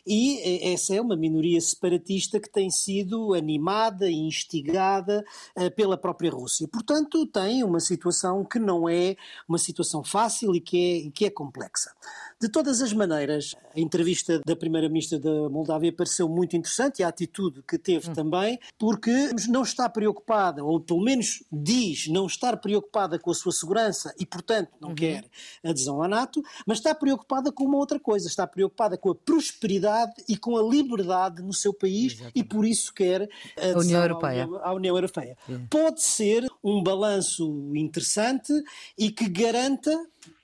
[0.09, 5.23] e eh, essa é uma minoria separatista que tem sido animada e instigada
[5.55, 6.67] uh, pela própria Rússia.
[6.67, 9.17] Portanto, tem uma situação que não é
[9.47, 11.93] uma situação fácil e que é, que é complexa.
[12.41, 17.09] De todas as maneiras, a entrevista da Primeira-Ministra da Moldávia pareceu muito interessante e a
[17.09, 18.15] atitude que teve hum.
[18.15, 19.13] também, porque
[19.49, 24.25] não está preocupada, ou pelo menos diz não estar preocupada com a sua segurança e,
[24.25, 24.95] portanto, não uhum.
[24.95, 25.25] quer
[25.63, 29.98] adesão à NATO, mas está preocupada com uma outra coisa, está preocupada com a prosperidade
[30.29, 32.39] e com a liberdade no seu país Exatamente.
[32.39, 34.49] e por isso quer a União Europeia.
[34.63, 35.37] À União Europeia.
[35.71, 38.53] Pode ser um balanço interessante
[38.97, 39.97] e que garanta,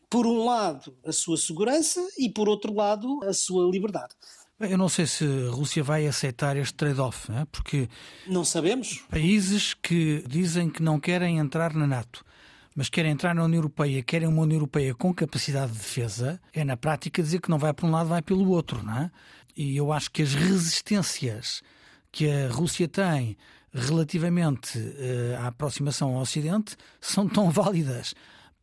[0.09, 4.15] por um lado, a sua segurança e, por outro lado, a sua liberdade.
[4.61, 7.45] Eu não sei se a Rússia vai aceitar este trade-off, é?
[7.51, 7.89] porque.
[8.27, 9.05] Não sabemos.
[9.11, 12.25] Países que dizem que não querem entrar na NATO
[12.75, 16.65] mas querem entrar na União Europeia, querem uma União Europeia com capacidade de defesa, é
[16.65, 19.11] na prática dizer que não vai para um lado, vai pelo outro, não é?
[19.57, 21.63] E eu acho que as resistências
[22.11, 23.37] que a Rússia tem
[23.73, 28.15] relativamente uh, à aproximação ao Ocidente são tão válidas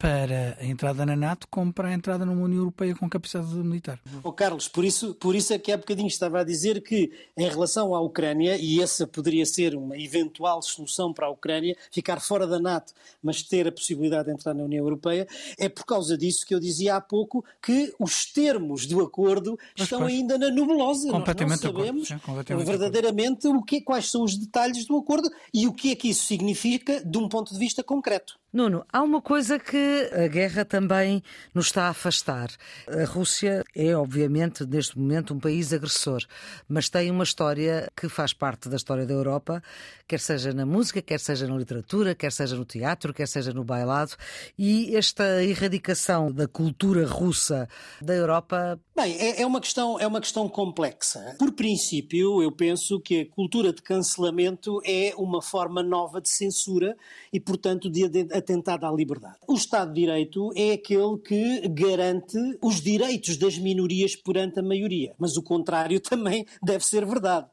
[0.02, 4.02] para a entrada na NATO como para a entrada numa União Europeia com capacidade militar.
[4.24, 7.48] Oh, Carlos, por isso, por isso é que há bocadinho estava a dizer que em
[7.48, 12.48] relação à Ucrânia, e essa poderia ser uma eventual solução para a Ucrânia, ficar fora
[12.48, 15.28] da NATO, mas ter a possibilidade de entrar na União Europeia,
[15.60, 19.84] é por causa disso que eu dizia há pouco que os termos do acordo mas,
[19.84, 21.12] estão pois, ainda na nebulosa.
[21.12, 25.68] Completamente Nós não sabemos Sim, verdadeiramente o que, quais são os detalhes do acordo e
[25.68, 28.41] o que é que isso significa de um ponto de vista concreto.
[28.54, 31.24] Nuno, há uma coisa que a guerra também
[31.56, 32.50] nos está a afastar.
[32.86, 36.22] A Rússia é, obviamente, neste momento, um país agressor,
[36.68, 39.64] mas tem uma história que faz parte da história da Europa,
[40.06, 43.64] quer seja na música, quer seja na literatura, quer seja no teatro, quer seja no
[43.64, 44.18] bailado,
[44.60, 47.70] e esta erradicação da cultura russa
[48.02, 48.78] da Europa.
[49.02, 51.36] Bem, é, é uma questão, é uma questão complexa.
[51.40, 56.96] Por princípio, eu penso que a cultura de cancelamento é uma forma nova de censura
[57.34, 59.38] e, portanto, de atentado à liberdade.
[59.48, 65.16] O Estado de Direito é aquele que garante os direitos das minorias perante a maioria,
[65.18, 67.48] mas o contrário também deve ser verdade.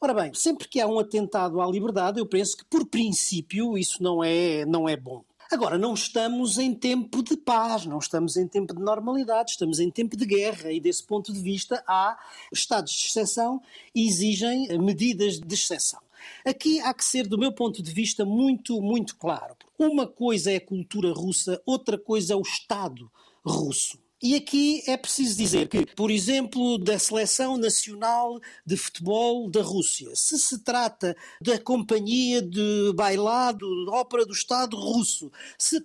[0.00, 4.02] Ora bem, sempre que há um atentado à liberdade, eu penso que, por princípio, isso
[4.02, 5.22] não é, não é bom.
[5.50, 9.90] Agora, não estamos em tempo de paz, não estamos em tempo de normalidade, estamos em
[9.90, 12.18] tempo de guerra e, desse ponto de vista, há
[12.52, 13.60] estados de exceção
[13.94, 16.00] e exigem medidas de exceção.
[16.44, 19.54] Aqui há que ser, do meu ponto de vista, muito, muito claro.
[19.78, 23.10] Uma coisa é a cultura russa, outra coisa é o Estado
[23.44, 24.03] russo.
[24.24, 30.08] E aqui é preciso dizer que, por exemplo, da seleção nacional de futebol da Rússia,
[30.14, 35.84] se se trata da companhia de bailado, de ópera do Estado russo, se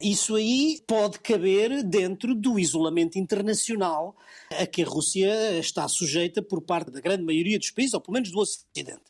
[0.00, 4.16] isso aí pode caber dentro do isolamento internacional
[4.50, 8.14] a que a Rússia está sujeita por parte da grande maioria dos países, ou pelo
[8.14, 9.04] menos do Ocidente.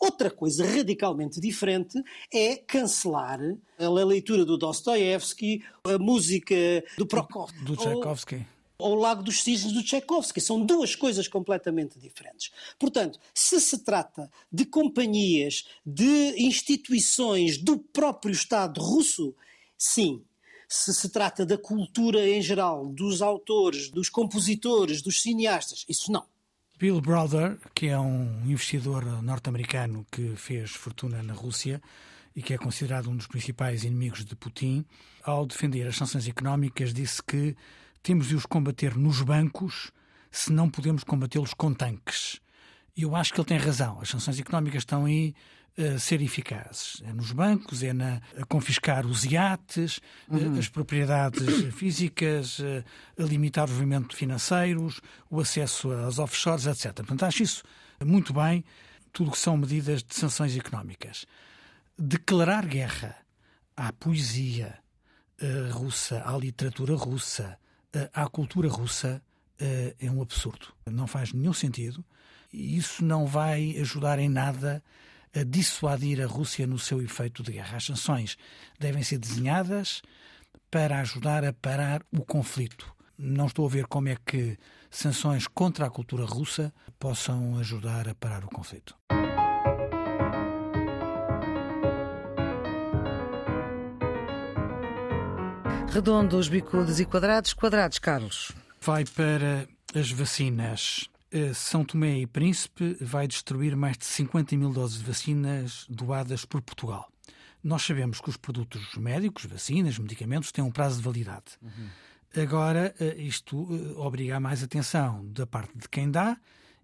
[0.00, 3.40] Outra coisa radicalmente diferente é cancelar
[3.78, 6.54] a leitura do Dostoevsky, a música
[6.96, 7.64] do Prokofiev.
[7.64, 8.46] Do Tchaikovsky
[8.78, 10.40] ou o Lago dos Cisnes do Tchaikovsky.
[10.40, 12.52] São duas coisas completamente diferentes.
[12.78, 19.34] Portanto, se se trata de companhias, de instituições do próprio Estado russo,
[19.76, 20.22] sim.
[20.68, 26.24] Se se trata da cultura em geral, dos autores, dos compositores, dos cineastas, isso não.
[26.78, 31.82] Bill Brother, que é um investidor norte-americano que fez fortuna na Rússia
[32.36, 34.84] e que é considerado um dos principais inimigos de Putin,
[35.24, 37.56] ao defender as sanções económicas, disse que
[38.00, 39.90] temos de os combater nos bancos
[40.30, 42.40] se não podemos combatê-los com tanques.
[42.96, 44.00] E eu acho que ele tem razão.
[44.00, 45.34] As sanções económicas estão aí
[45.78, 47.00] a ser eficazes.
[47.04, 50.58] É nos bancos, é na, a confiscar os iates, uhum.
[50.58, 52.58] as propriedades físicas,
[53.18, 55.00] a limitar os movimentos financeiros,
[55.30, 56.92] o acesso às offshores, etc.
[56.94, 57.62] Portanto, acho isso
[58.04, 58.64] muito bem,
[59.12, 61.26] tudo que são medidas de sanções económicas.
[61.96, 63.16] Declarar guerra
[63.76, 64.78] à poesia
[65.70, 67.58] russa, à literatura russa,
[68.12, 69.22] à cultura russa,
[69.58, 70.66] é um absurdo.
[70.86, 72.04] Não faz nenhum sentido
[72.52, 74.82] e isso não vai ajudar em nada
[75.34, 77.76] a dissuadir a Rússia no seu efeito de guerra.
[77.76, 78.36] As sanções
[78.78, 80.02] devem ser desenhadas
[80.70, 82.92] para ajudar a parar o conflito.
[83.16, 84.56] Não estou a ver como é que
[84.90, 88.96] sanções contra a cultura russa possam ajudar a parar o conflito.
[95.90, 97.54] Redondos, bicudos e quadrados.
[97.54, 98.52] Quadrados, Carlos.
[98.80, 101.08] Vai para as vacinas.
[101.30, 106.44] Eh, São Tomé e Príncipe vai destruir mais de 50 mil doses de vacinas doadas
[106.44, 107.10] por Portugal.
[107.62, 111.58] Nós sabemos que os produtos médicos, vacinas, medicamentos, têm um prazo de validade.
[111.60, 112.42] Uhum.
[112.42, 116.38] Agora, eh, isto eh, obriga a mais atenção da parte de quem dá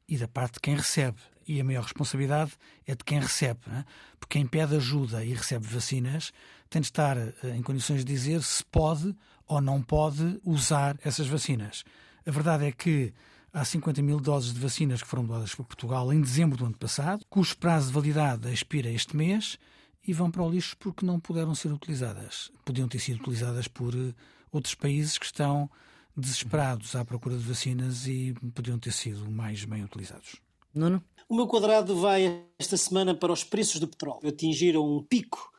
[0.06, 1.18] e da parte de quem recebe.
[1.46, 2.52] E a maior responsabilidade
[2.86, 3.60] é de quem recebe.
[3.68, 3.84] É?
[4.18, 6.32] Porque quem pede ajuda e recebe vacinas
[6.68, 9.14] tem de estar em condições de dizer se pode
[9.46, 11.84] ou não pode usar essas vacinas.
[12.26, 13.12] A verdade é que
[13.54, 16.76] Há 50 mil doses de vacinas que foram doadas por Portugal em dezembro do ano
[16.76, 19.56] passado, cujo prazo de validade expira este mês
[20.04, 22.50] e vão para o lixo porque não puderam ser utilizadas.
[22.64, 24.12] Podiam ter sido utilizadas por eh,
[24.50, 25.70] outros países que estão
[26.16, 30.40] desesperados à procura de vacinas e podiam ter sido mais bem utilizados.
[30.74, 31.00] Nuno?
[31.28, 34.28] O meu quadrado vai esta semana para os preços do petróleo.
[34.28, 35.52] Atingiram um pico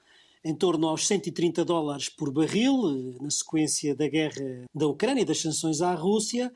[0.43, 5.25] em torno aos 130 dólares por barril, eh, na sequência da guerra da Ucrânia e
[5.25, 6.51] das sanções à Rússia.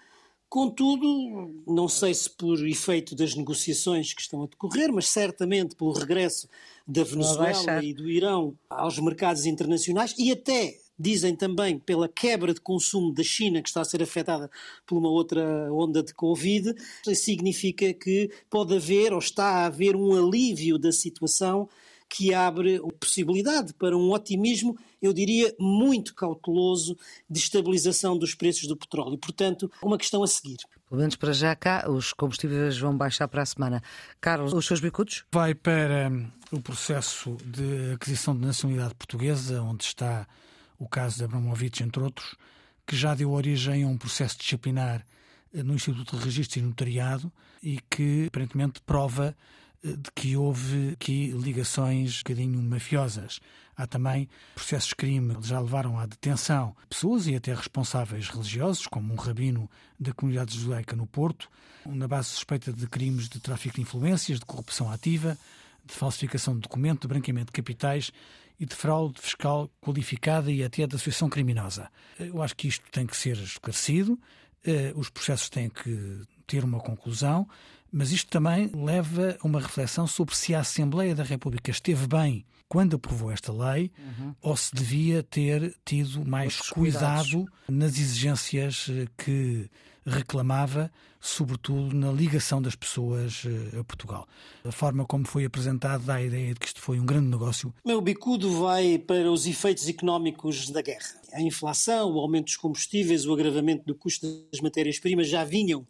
[0.50, 5.94] Contudo, não sei se por efeito das negociações que estão a decorrer, mas certamente pelo
[5.94, 6.50] regresso
[6.88, 12.60] da Venezuela e do Irão aos mercados internacionais e até dizem também pela quebra de
[12.60, 14.50] consumo da China, que está a ser afetada
[14.88, 16.74] por uma outra onda de Covid,
[17.14, 21.70] significa que pode haver ou está a haver um alívio da situação
[22.10, 26.98] que abre possibilidade para um otimismo, eu diria, muito cauteloso
[27.30, 29.18] de estabilização dos preços do petróleo.
[29.18, 30.58] Portanto, uma questão a seguir.
[30.90, 33.84] Pelo menos para já cá, os combustíveis vão baixar para a semana.
[34.20, 35.24] Carlos, os seus bicudos?
[35.32, 40.28] Vai para hum, o processo de aquisição de nacionalidade portuguesa, onde está
[40.80, 42.36] o caso de Abramovich, entre outros,
[42.88, 45.06] que já deu origem a um processo disciplinar
[45.54, 47.32] eh, no Instituto de Registro e Notariado
[47.62, 49.36] e que aparentemente prova
[49.84, 53.40] de que houve aqui ligações um bocadinho mafiosas.
[53.76, 58.88] Há também processos de crime que já levaram à detenção pessoas e até responsáveis religiosos,
[58.88, 61.50] como um rabino da comunidade judaica no Porto,
[61.86, 65.38] na base suspeita de crimes de tráfico de influências, de corrupção ativa,
[65.86, 68.12] de falsificação de documento, de branqueamento de capitais
[68.60, 71.90] e de fraude fiscal qualificada e até de associação criminosa.
[72.20, 74.20] Eu acho que isto tem que ser esclarecido,
[74.66, 77.48] eh, os processos têm que ter uma conclusão
[77.92, 82.46] mas isto também leva a uma reflexão sobre se a Assembleia da República esteve bem
[82.68, 84.36] quando aprovou esta lei uhum.
[84.42, 89.70] ou se devia ter tido mais cuidado nas exigências eh, que
[90.06, 94.28] reclamava, sobretudo na ligação das pessoas eh, a Portugal.
[94.64, 97.74] A forma como foi apresentado dá a ideia de que isto foi um grande negócio.
[97.86, 101.20] Meu bicudo vai para os efeitos económicos da guerra.
[101.34, 105.86] A inflação, o aumento dos combustíveis, o agravamento do custo das matérias-primas já vinham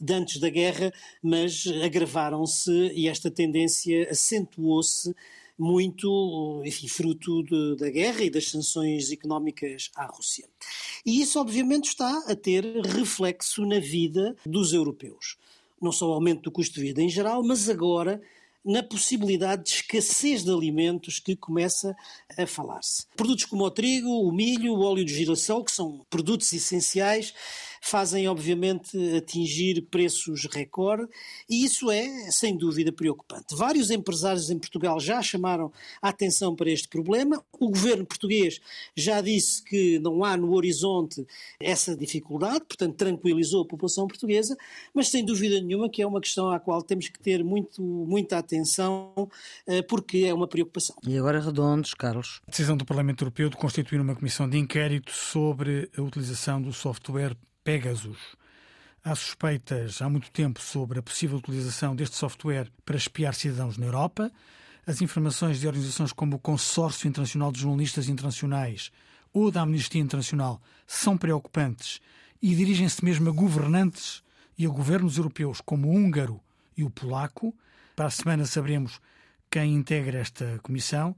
[0.00, 0.92] de antes da guerra,
[1.22, 5.14] mas agravaram-se e esta tendência acentuou-se
[5.58, 10.48] muito, enfim, fruto de, da guerra e das sanções económicas à Rússia.
[11.04, 15.36] E isso, obviamente, está a ter reflexo na vida dos europeus.
[15.80, 18.20] Não só o aumento do custo de vida em geral, mas agora
[18.64, 21.94] na possibilidade de escassez de alimentos que começa
[22.36, 23.06] a falar-se.
[23.14, 27.34] Produtos como o trigo, o milho, o óleo de girassol, que são produtos essenciais,
[27.84, 31.06] fazem, obviamente, atingir preços recorde,
[31.48, 33.54] e isso é, sem dúvida, preocupante.
[33.54, 35.70] Vários empresários em Portugal já chamaram
[36.00, 37.44] a atenção para este problema.
[37.60, 38.58] O governo português
[38.96, 41.26] já disse que não há no horizonte
[41.60, 44.56] essa dificuldade, portanto, tranquilizou a população portuguesa,
[44.94, 48.38] mas sem dúvida nenhuma que é uma questão à qual temos que ter muito, muita
[48.38, 49.28] atenção,
[49.66, 50.96] eh, porque é uma preocupação.
[51.06, 52.40] E agora, redondos, Carlos.
[52.46, 56.72] A decisão do Parlamento Europeu de constituir uma comissão de inquérito sobre a utilização do
[56.72, 58.18] software Pegasus.
[59.02, 63.86] Há suspeitas há muito tempo sobre a possível utilização deste software para espiar cidadãos na
[63.86, 64.30] Europa.
[64.86, 68.92] As informações de organizações como o Consórcio Internacional de Jornalistas Internacionais
[69.32, 72.00] ou da Amnistia Internacional são preocupantes
[72.40, 74.22] e dirigem-se mesmo a governantes
[74.58, 76.38] e a governos europeus como o húngaro
[76.76, 77.54] e o polaco.
[77.96, 79.00] Para a semana saberemos
[79.50, 81.16] quem integra esta comissão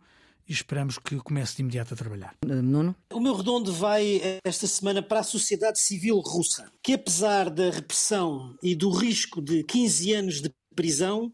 [0.48, 2.34] e esperamos que comece de imediato a trabalhar.
[2.44, 2.94] Nuno?
[3.12, 8.56] O meu redondo vai esta semana para a sociedade civil russa, que apesar da repressão
[8.62, 11.32] e do risco de 15 anos de prisão,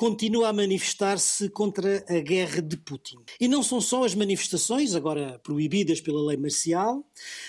[0.00, 3.18] continua a manifestar-se contra a guerra de Putin.
[3.38, 7.04] E não são só as manifestações, agora proibidas pela lei marcial,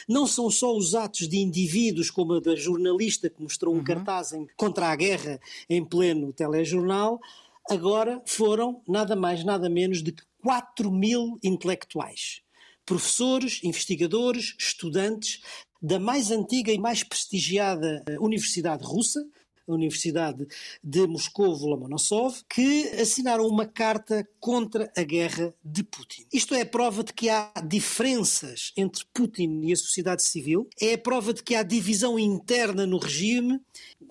[0.05, 3.83] não são só os atos de indivíduos, como a da jornalista que mostrou um uhum.
[3.85, 5.39] cartaz em, contra a guerra
[5.69, 7.21] em pleno telejornal,
[7.69, 12.41] agora foram nada mais, nada menos de que 4 mil intelectuais,
[12.85, 15.41] professores, investigadores, estudantes
[15.81, 19.25] da mais antiga e mais prestigiada eh, universidade russa,
[19.67, 20.47] a Universidade
[20.83, 26.25] de Moscou Lomonosov, que assinaram uma carta contra a guerra de Putin.
[26.31, 30.93] Isto é a prova de que há diferenças entre Putin e a sociedade civil, é
[30.93, 33.59] a prova de que há divisão interna no regime,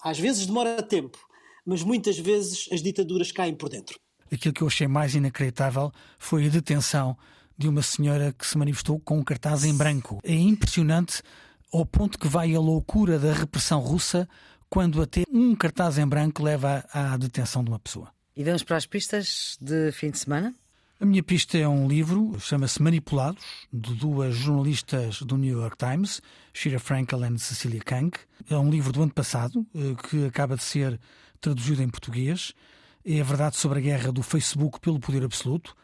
[0.03, 1.19] às vezes demora tempo,
[1.65, 3.99] mas muitas vezes as ditaduras caem por dentro.
[4.33, 7.17] Aquilo que eu achei mais inacreditável foi a detenção
[7.59, 10.21] de uma senhora que se manifestou com um cartaz em branco.
[10.25, 11.23] É impressionante
[11.73, 14.29] ao ponto que vai a loucura da repressão russa
[14.69, 18.11] quando até um cartaz em branco leva à detenção de uma pessoa.
[18.37, 20.55] E vamos para as pistas de fim de semana?
[21.01, 26.21] A minha pista é um livro, chama-se Manipulados, de duas jornalistas do New York Times,
[26.53, 28.11] Shira Frankel e Cecilia Kang.
[28.49, 31.01] É um livro do ano passado, eh, que acaba de ser
[31.41, 32.55] traduzido em português
[33.05, 35.75] é a verdade sobre a guerra do Facebook pelo poder absoluto.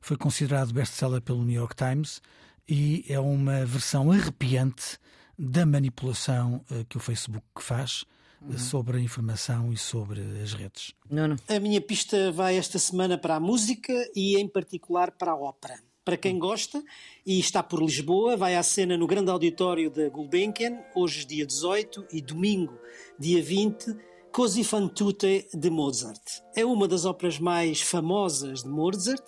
[0.00, 2.20] Foi considerado best-seller pelo New York Times
[2.68, 4.98] e é uma versão arrepiante
[5.38, 8.02] da manipulação uh, que o Facebook faz
[8.40, 8.58] uh, uhum.
[8.58, 10.94] sobre a informação e sobre as redes.
[11.10, 11.36] Não, não.
[11.48, 15.78] A minha pista vai esta semana para a música e, em particular, para a ópera.
[16.04, 16.82] Para quem gosta
[17.24, 22.08] e está por Lisboa, vai à cena no grande auditório da Gulbenkian, hoje dia 18
[22.12, 22.78] e domingo,
[23.18, 23.96] dia 20
[24.34, 26.42] Così fan tutte de Mozart.
[26.56, 29.22] É uma das óperas mais famosas de Mozart,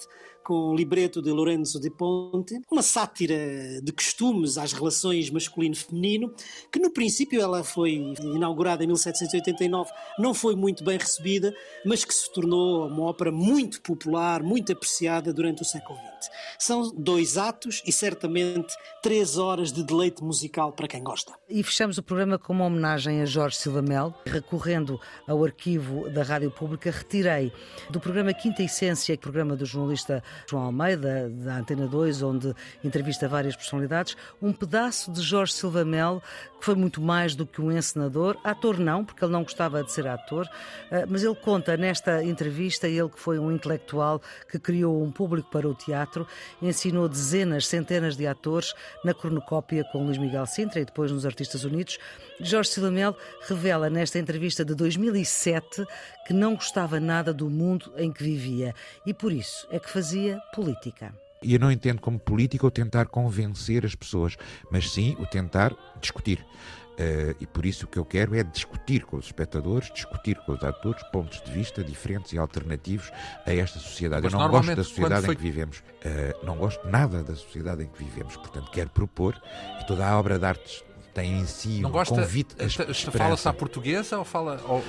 [0.47, 3.37] com o libreto de Lorenzo de Ponte, uma sátira
[3.83, 6.33] de costumes às relações masculino-feminino,
[6.71, 9.91] que no princípio ela foi inaugurada em 1789,
[10.21, 11.53] não foi muito bem recebida,
[11.85, 16.31] mas que se tornou uma ópera muito popular, muito apreciada durante o século XX.
[16.61, 18.73] São dois atos e certamente
[19.03, 21.33] três horas de deleite musical para quem gosta.
[21.49, 24.15] E fechamos o programa com uma homenagem a Jorge Silva Mel.
[24.25, 27.53] Recorrendo ao arquivo da Rádio Pública, retirei
[27.91, 33.57] do programa Quinta Essência, programa do jornalista João Almeida, da Antena 2, onde entrevista várias
[33.57, 36.23] personalidades, um pedaço de Jorge Silva Mel,
[36.59, 39.93] que foi muito mais do que um encenador, ator não, porque ele não gostava de
[39.93, 40.49] ser ator,
[40.91, 44.21] eh, mas ele conta nesta entrevista, ele que foi um intelectual
[44.51, 46.27] que criou um público para o teatro,
[46.61, 48.75] ensinou dezenas, centenas de atores
[49.05, 51.99] na cornucópia com Luís Miguel Sintra e depois nos Artistas Unidos.
[52.41, 53.17] Jorge Silva Mel
[53.47, 55.87] revela nesta entrevista de 2007
[56.27, 58.75] que não gostava nada do mundo em que vivia
[59.05, 61.15] e por isso é que fazia política.
[61.43, 64.37] E eu não entendo como política o tentar convencer as pessoas,
[64.71, 66.45] mas sim o tentar discutir.
[66.97, 70.53] Uh, e por isso o que eu quero é discutir com os espectadores, discutir com
[70.53, 73.13] os atores pontos de vista diferentes e alternativos
[73.45, 74.23] a esta sociedade.
[74.23, 75.35] Mas eu não gosto da sociedade foi...
[75.35, 79.39] em que vivemos, uh, não gosto nada da sociedade em que vivemos, portanto quero propor
[79.79, 83.47] que toda a obra de arte tem em si não um gosta, convite a Fala-se
[83.47, 84.59] à portuguesa ou fala...
[84.67, 84.83] Ou...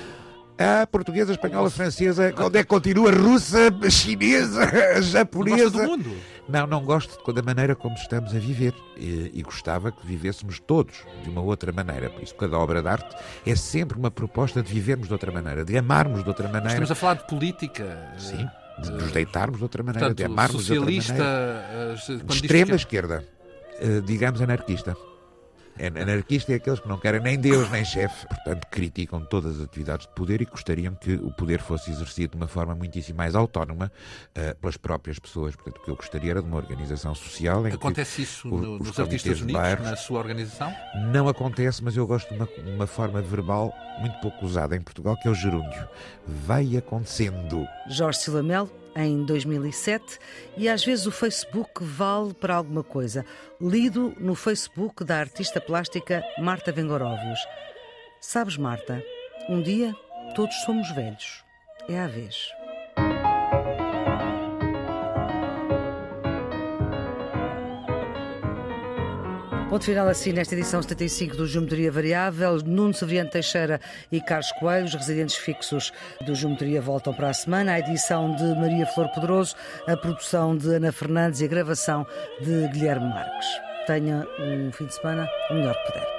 [0.58, 3.12] A portuguesa, espanhola, francesa, onde é que continua?
[3.12, 4.68] Russa, chinesa,
[5.00, 5.70] japonesa.
[5.70, 6.16] Não do mundo?
[6.48, 11.04] Não, não gosto da maneira como estamos a viver e, e, gostava que vivêssemos todos
[11.22, 12.10] de uma outra maneira.
[12.10, 15.64] Por isso, cada obra de arte é sempre uma proposta de vivermos de outra maneira,
[15.64, 16.68] de amarmos de outra maneira.
[16.68, 18.14] Estamos a falar de política.
[18.18, 18.48] Sim,
[18.80, 21.96] de nos deitarmos de outra maneira, Portanto, de amarmos de outra maneira.
[21.96, 22.24] Socialista.
[22.24, 22.74] De extrema que...
[22.74, 23.24] esquerda,
[23.78, 24.96] eh, digamos anarquista.
[26.00, 30.06] Anarquista é aqueles que não querem nem Deus nem chefe, portanto criticam todas as atividades
[30.06, 33.90] de poder e gostariam que o poder fosse exercido de uma forma muitíssimo mais autónoma
[34.36, 35.54] uh, pelas próprias pessoas.
[35.54, 38.78] Portanto, o que eu gostaria era de uma organização social em Acontece que isso no,
[38.78, 40.72] nos Artistas Unidos, bairros, na sua organização?
[41.12, 45.16] Não acontece, mas eu gosto de uma, uma forma verbal muito pouco usada em Portugal,
[45.16, 45.88] que é o gerúndio.
[46.26, 47.66] Vai acontecendo.
[47.88, 50.18] Jorge Silamel, em 2007
[50.56, 53.24] e às vezes o Facebook vale para alguma coisa.
[53.60, 57.40] Lido no Facebook da artista plástica Marta Vengoróvios.
[58.20, 59.02] Sabes, Marta,
[59.48, 59.94] um dia
[60.34, 61.44] todos somos velhos.
[61.88, 62.57] É a vez.
[69.68, 72.56] Ponto final assim nesta edição 75 do Geometria Variável.
[72.64, 73.78] Nuno Severiano Teixeira
[74.10, 75.92] e Carlos Coelho, os residentes fixos
[76.24, 77.72] do Geometria, voltam para a semana.
[77.72, 79.54] A edição de Maria Flor Poderoso,
[79.86, 82.06] a produção de Ana Fernandes e a gravação
[82.40, 83.46] de Guilherme Marques.
[83.86, 86.17] Tenha um fim de semana o melhor que puder.